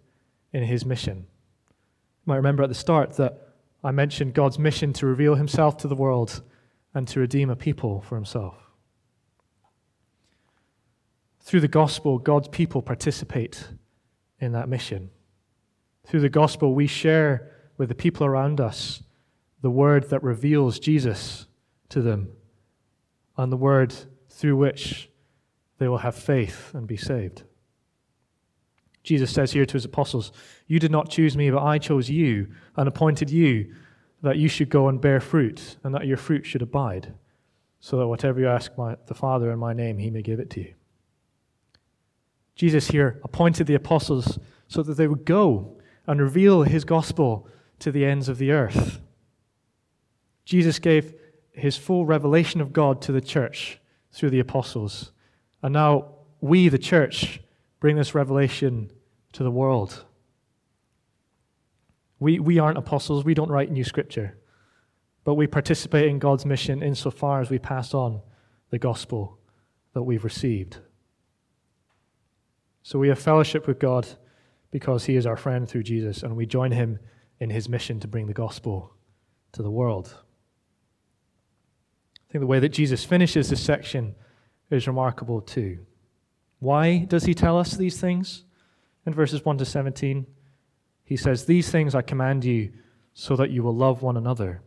in 0.54 0.64
his 0.64 0.86
mission. 0.86 1.18
You 1.18 2.26
might 2.26 2.38
remember 2.38 2.64
at 2.64 2.70
the 2.70 2.76
start 2.76 3.18
that 3.18 3.50
I 3.84 3.92
mentioned 3.92 4.34
God's 4.34 4.58
mission 4.58 4.94
to 4.94 5.06
reveal 5.06 5.36
himself 5.36 5.76
to 5.80 5.90
the 5.90 5.96
world 5.96 6.42
and 6.94 7.06
to 7.10 7.20
redeem 7.20 7.50
a 7.50 7.56
people 7.58 8.00
for 8.00 8.16
himself. 8.16 8.56
Through 11.42 11.60
the 11.60 11.68
gospel, 11.68 12.18
God's 12.18 12.48
people 12.48 12.82
participate 12.82 13.68
in 14.40 14.54
that 14.54 14.70
mission. 14.70 15.10
Through 16.08 16.22
the 16.22 16.30
gospel, 16.30 16.74
we 16.74 16.88
share 16.88 17.52
with 17.78 17.90
the 17.90 17.96
people 17.96 18.26
around 18.26 18.62
us 18.62 19.04
the 19.62 19.70
word 19.70 20.10
that 20.12 20.24
reveals 20.24 20.80
Jesus 20.80 21.46
to 21.90 22.02
them 22.02 22.30
and 23.36 23.52
the 23.52 23.58
word 23.58 23.94
through 24.30 24.56
which 24.56 25.10
they 25.80 25.88
will 25.88 25.98
have 25.98 26.16
faith 26.16 26.72
and 26.74 26.86
be 26.86 26.98
saved. 26.98 27.44
Jesus 29.04 29.32
says 29.32 29.54
here 29.54 29.66
to 29.66 29.74
his 29.74 29.86
apostles, 29.86 30.32
You 30.68 30.80
did 30.80 30.92
not 30.92 31.10
choose 31.10 31.36
me, 31.36 31.50
but 31.50 31.64
I 31.64 31.80
chose 31.80 32.10
you 32.10 32.50
and 32.76 32.88
appointed 32.88 33.32
you 33.32 33.74
that 34.22 34.38
you 34.38 34.50
should 34.50 34.70
go 34.70 34.90
and 34.90 35.00
bear 35.00 35.20
fruit, 35.22 35.78
and 35.84 35.96
that 35.96 36.06
your 36.06 36.18
fruit 36.18 36.46
should 36.46 36.62
abide, 36.62 37.14
so 37.80 37.98
that 37.98 38.08
whatever 38.08 38.40
you 38.42 38.48
ask 38.50 38.78
my, 38.78 38.98
the 39.08 39.14
Father 39.14 39.52
in 39.52 39.58
my 39.58 39.74
name, 39.74 39.98
he 39.98 40.10
may 40.10 40.22
give 40.22 40.40
it 40.40 40.50
to 40.52 40.60
you. 40.60 40.74
Jesus 42.56 42.90
here 42.90 43.22
appointed 43.24 43.68
the 43.68 43.76
apostles 43.76 44.38
so 44.68 44.84
that 44.84 44.98
they 44.98 45.08
would 45.08 45.24
go 45.24 45.78
and 46.06 46.22
reveal 46.22 46.64
his 46.64 46.84
gospel 46.84 47.48
to 47.80 47.90
the 47.90 48.06
ends 48.06 48.28
of 48.28 48.38
the 48.38 48.52
earth. 48.52 49.00
Jesus 50.44 50.80
gave 50.80 51.14
his 51.54 51.78
full 51.78 52.06
revelation 52.06 52.60
of 52.60 52.74
God 52.74 53.02
to 53.04 53.14
the 53.14 53.22
church 53.22 53.80
through 54.12 54.32
the 54.32 54.40
apostles. 54.42 55.14
And 55.62 55.74
now 55.74 56.16
we, 56.42 56.70
the 56.70 56.78
church, 56.78 57.42
bring 57.80 57.96
this 57.96 58.16
revelation 58.16 58.92
to 59.34 59.44
the 59.44 59.52
world. 59.52 60.06
We, 62.20 62.40
we 62.40 62.60
aren't 62.60 62.78
apostles, 62.78 63.24
we 63.24 63.34
don't 63.34 63.50
write 63.50 63.72
new 63.72 63.84
scripture, 63.84 64.38
but 65.24 65.36
we 65.36 65.48
participate 65.48 66.10
in 66.10 66.20
God's 66.20 66.46
mission 66.46 66.84
insofar 66.84 67.42
as 67.42 67.50
we 67.50 67.60
pass 67.60 67.94
on 67.94 68.22
the 68.70 68.80
gospel 68.80 69.40
that 69.94 70.04
we've 70.04 70.24
received. 70.24 70.78
So 72.84 73.00
we 73.00 73.10
have 73.10 73.20
fellowship 73.20 73.68
with 73.68 73.80
God 73.80 74.08
because 74.72 75.06
he 75.06 75.16
is 75.16 75.26
our 75.26 75.38
friend 75.38 75.68
through 75.68 75.84
Jesus, 75.84 76.24
and 76.24 76.36
we 76.36 76.46
join 76.46 76.72
him 76.72 77.00
in 77.40 77.50
his 77.50 77.70
mission 77.70 78.00
to 78.02 78.08
bring 78.08 78.28
the 78.28 78.34
gospel 78.34 78.94
to 79.54 79.64
the 79.64 79.72
world. 79.72 80.16
I 82.18 82.32
think 82.32 82.42
the 82.42 82.48
way 82.48 82.60
that 82.60 82.70
Jesus 82.70 83.06
finishes 83.06 83.50
this 83.50 83.62
section 83.62 84.16
is 84.70 84.88
remarkable 84.88 85.42
too. 85.42 85.80
Why 86.60 87.00
does 87.00 87.24
he 87.24 87.34
tell 87.34 87.58
us 87.58 87.76
these 87.76 88.00
things? 88.00 88.44
In 89.06 89.14
verses 89.14 89.44
1 89.44 89.58
to 89.60 89.66
17, 89.66 90.26
he 91.04 91.18
says, 91.18 91.46
These 91.46 91.72
things 91.72 91.96
I 91.96 92.02
command 92.02 92.46
you 92.46 92.72
so 93.14 93.36
that 93.36 93.50
you 93.50 93.64
will 93.64 93.76
love 93.76 94.02
one 94.02 94.18
another. 94.18 94.62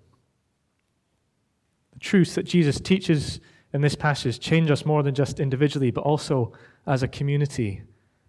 The 1.92 2.00
truths 2.00 2.34
that 2.34 2.44
Jesus 2.44 2.80
teaches 2.80 3.40
in 3.72 3.80
this 3.80 3.94
passage 3.94 4.40
change 4.40 4.70
us 4.70 4.84
more 4.84 5.02
than 5.02 5.14
just 5.14 5.40
individually, 5.40 5.90
but 5.90 6.02
also 6.02 6.52
as 6.86 7.02
a 7.02 7.08
community 7.08 7.82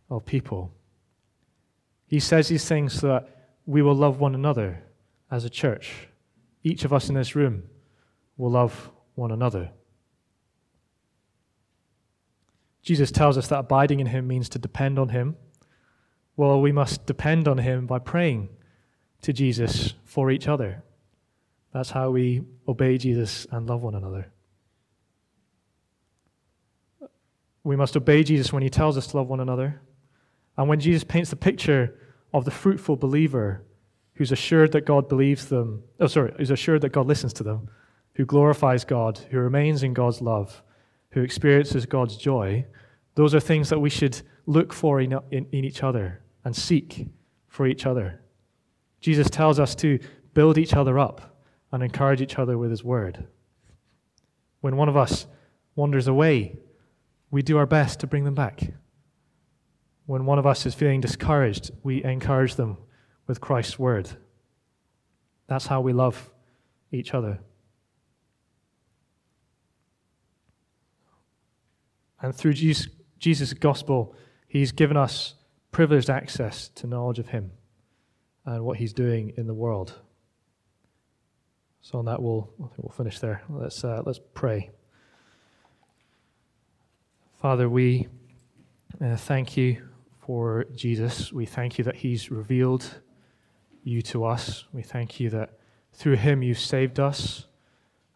of 0.09 0.25
people. 0.25 0.71
He 2.05 2.19
says 2.19 2.47
these 2.47 2.65
things 2.65 2.93
so 2.93 3.07
that 3.07 3.47
we 3.65 3.81
will 3.81 3.95
love 3.95 4.19
one 4.19 4.35
another 4.35 4.83
as 5.31 5.45
a 5.45 5.49
church. 5.49 6.07
Each 6.63 6.85
of 6.85 6.93
us 6.93 7.09
in 7.09 7.15
this 7.15 7.35
room 7.35 7.63
will 8.37 8.51
love 8.51 8.91
one 9.15 9.31
another. 9.31 9.71
Jesus 12.83 13.11
tells 13.11 13.37
us 13.37 13.47
that 13.47 13.59
abiding 13.59 13.99
in 14.01 14.07
Him 14.07 14.27
means 14.27 14.49
to 14.49 14.59
depend 14.59 14.99
on 14.99 15.09
Him. 15.09 15.37
Well, 16.35 16.61
we 16.61 16.71
must 16.71 17.05
depend 17.05 17.47
on 17.47 17.57
Him 17.57 17.87
by 17.87 17.99
praying 17.99 18.49
to 19.21 19.33
Jesus 19.33 19.93
for 20.03 20.29
each 20.29 20.47
other. 20.47 20.83
That's 21.73 21.91
how 21.91 22.11
we 22.11 22.43
obey 22.67 22.97
Jesus 22.97 23.47
and 23.51 23.67
love 23.67 23.81
one 23.81 23.95
another. 23.95 24.31
We 27.63 27.77
must 27.77 27.95
obey 27.95 28.23
Jesus 28.23 28.51
when 28.51 28.63
He 28.63 28.69
tells 28.69 28.97
us 28.97 29.07
to 29.07 29.17
love 29.17 29.29
one 29.29 29.39
another. 29.39 29.81
And 30.57 30.67
when 30.67 30.81
Jesus 30.81 31.05
paints 31.05 31.29
the 31.29 31.35
picture 31.37 31.97
of 32.33 32.45
the 32.45 32.51
fruitful 32.51 32.97
believer 32.97 33.63
who's 34.15 34.31
assured 34.31 34.73
that 34.73 34.85
God 34.85 35.07
believes 35.07 35.45
them, 35.45 35.83
oh, 35.99 36.07
sorry, 36.07 36.33
who's 36.37 36.51
assured 36.51 36.81
that 36.81 36.91
God 36.91 37.07
listens 37.07 37.33
to 37.33 37.43
them, 37.43 37.69
who 38.15 38.25
glorifies 38.25 38.83
God, 38.83 39.19
who 39.31 39.39
remains 39.39 39.81
in 39.81 39.93
God's 39.93 40.21
love, 40.21 40.61
who 41.13 41.21
experiences 41.21 41.85
God's 41.85 42.17
joy, 42.17 42.65
those 43.15 43.35
are 43.35 43.39
things 43.39 43.69
that 43.69 43.79
we 43.79 43.89
should 43.89 44.21
look 44.45 44.73
for 44.73 44.99
in, 44.99 45.17
in, 45.31 45.45
in 45.51 45.63
each 45.63 45.83
other 45.83 46.21
and 46.43 46.55
seek 46.55 47.07
for 47.47 47.67
each 47.67 47.85
other. 47.85 48.21
Jesus 48.99 49.29
tells 49.29 49.59
us 49.59 49.75
to 49.75 49.99
build 50.33 50.57
each 50.57 50.73
other 50.73 50.97
up 50.97 51.45
and 51.71 51.83
encourage 51.83 52.21
each 52.21 52.39
other 52.39 52.57
with 52.57 52.71
his 52.71 52.83
word. 52.83 53.27
When 54.61 54.75
one 54.75 54.89
of 54.89 54.97
us 54.97 55.27
wanders 55.75 56.07
away, 56.07 56.57
we 57.29 57.41
do 57.41 57.57
our 57.57 57.65
best 57.65 57.99
to 57.99 58.07
bring 58.07 58.23
them 58.23 58.35
back. 58.35 58.61
When 60.05 60.25
one 60.25 60.39
of 60.39 60.47
us 60.47 60.65
is 60.65 60.73
feeling 60.73 61.01
discouraged, 61.01 61.71
we 61.83 62.03
encourage 62.03 62.55
them 62.55 62.77
with 63.27 63.39
Christ's 63.39 63.77
word. 63.77 64.09
That's 65.47 65.67
how 65.67 65.81
we 65.81 65.93
love 65.93 66.31
each 66.91 67.13
other. 67.13 67.39
And 72.23 72.33
through 72.33 72.53
Jesus' 72.53 73.53
gospel, 73.53 74.15
he's 74.47 74.71
given 74.71 74.95
us 74.95 75.35
privileged 75.71 76.09
access 76.09 76.69
to 76.69 76.87
knowledge 76.87 77.19
of 77.19 77.27
him 77.27 77.51
and 78.45 78.63
what 78.63 78.77
he's 78.77 78.93
doing 78.93 79.33
in 79.35 79.45
the 79.45 79.53
world. 79.53 79.99
So 81.81 81.99
on 81.99 82.05
that, 82.05 82.21
we'll, 82.21 82.49
I 82.59 82.67
think 82.67 82.83
we'll 82.83 82.95
finish 82.95 83.19
there. 83.19 83.43
Let's, 83.49 83.83
uh, 83.83 84.03
let's 84.05 84.21
pray. 84.33 84.71
Father, 87.41 87.67
we 87.67 88.07
uh, 89.03 89.17
thank 89.17 89.57
you 89.57 89.89
for 90.25 90.63
Jesus. 90.73 91.33
We 91.33 91.45
thank 91.45 91.77
you 91.77 91.83
that 91.83 91.97
he's 91.97 92.31
revealed 92.31 93.01
you 93.83 94.01
to 94.03 94.23
us. 94.23 94.63
We 94.71 94.81
thank 94.81 95.19
you 95.19 95.29
that 95.31 95.59
through 95.91 96.15
him 96.15 96.41
you've 96.41 96.57
saved 96.57 97.01
us. 97.01 97.47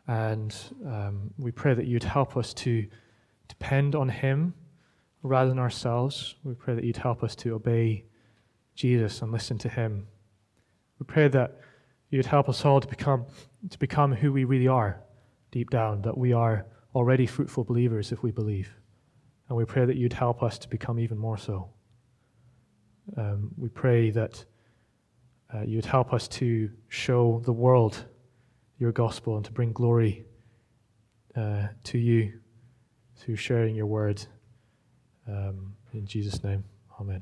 And 0.07 0.55
um, 0.85 1.33
we 1.37 1.51
pray 1.51 1.73
that 1.73 1.87
you'd 1.87 2.05
help 2.05 2.37
us 2.37 2.53
to 2.53 2.87
depend 3.47 3.95
on 3.95 4.09
him 4.09 4.53
rather 5.23 5.49
than 5.49 5.59
ourselves. 5.59 6.35
We 6.43 6.53
pray 6.53 6.75
that 6.75 6.83
you'd 6.83 6.97
help 6.97 7.23
us 7.23 7.35
to 7.37 7.53
obey 7.53 8.05
Jesus 8.75 9.21
and 9.21 9.31
listen 9.31 9.57
to 9.59 9.69
him. 9.69 10.07
We 10.99 11.05
pray 11.05 11.27
that 11.29 11.59
you'd 12.09 12.25
help 12.25 12.49
us 12.49 12.63
all 12.65 12.79
to 12.79 12.87
become, 12.87 13.25
to 13.69 13.79
become 13.79 14.13
who 14.13 14.31
we 14.31 14.43
really 14.43 14.67
are 14.67 15.01
deep 15.51 15.69
down, 15.69 16.01
that 16.03 16.17
we 16.17 16.33
are 16.33 16.65
already 16.95 17.25
fruitful 17.25 17.63
believers 17.63 18.11
if 18.11 18.23
we 18.23 18.31
believe. 18.31 18.73
And 19.49 19.57
we 19.57 19.65
pray 19.65 19.85
that 19.85 19.95
you'd 19.95 20.13
help 20.13 20.43
us 20.43 20.57
to 20.59 20.69
become 20.69 20.99
even 20.99 21.17
more 21.17 21.37
so. 21.37 21.69
Um, 23.15 23.51
we 23.57 23.69
pray 23.69 24.09
that 24.11 24.43
uh, 25.53 25.61
you'd 25.61 25.85
help 25.85 26.13
us 26.13 26.27
to 26.27 26.69
show 26.89 27.41
the 27.45 27.53
world 27.53 28.05
your 28.79 28.91
gospel 28.91 29.37
and 29.37 29.45
to 29.45 29.51
bring 29.51 29.71
glory 29.71 30.25
uh, 31.35 31.67
to 31.85 31.97
you 31.97 32.33
through 33.17 33.35
sharing 33.35 33.75
your 33.75 33.87
word. 33.87 34.25
Um, 35.27 35.75
in 35.93 36.05
Jesus' 36.05 36.43
name, 36.43 36.63
amen. 36.99 37.21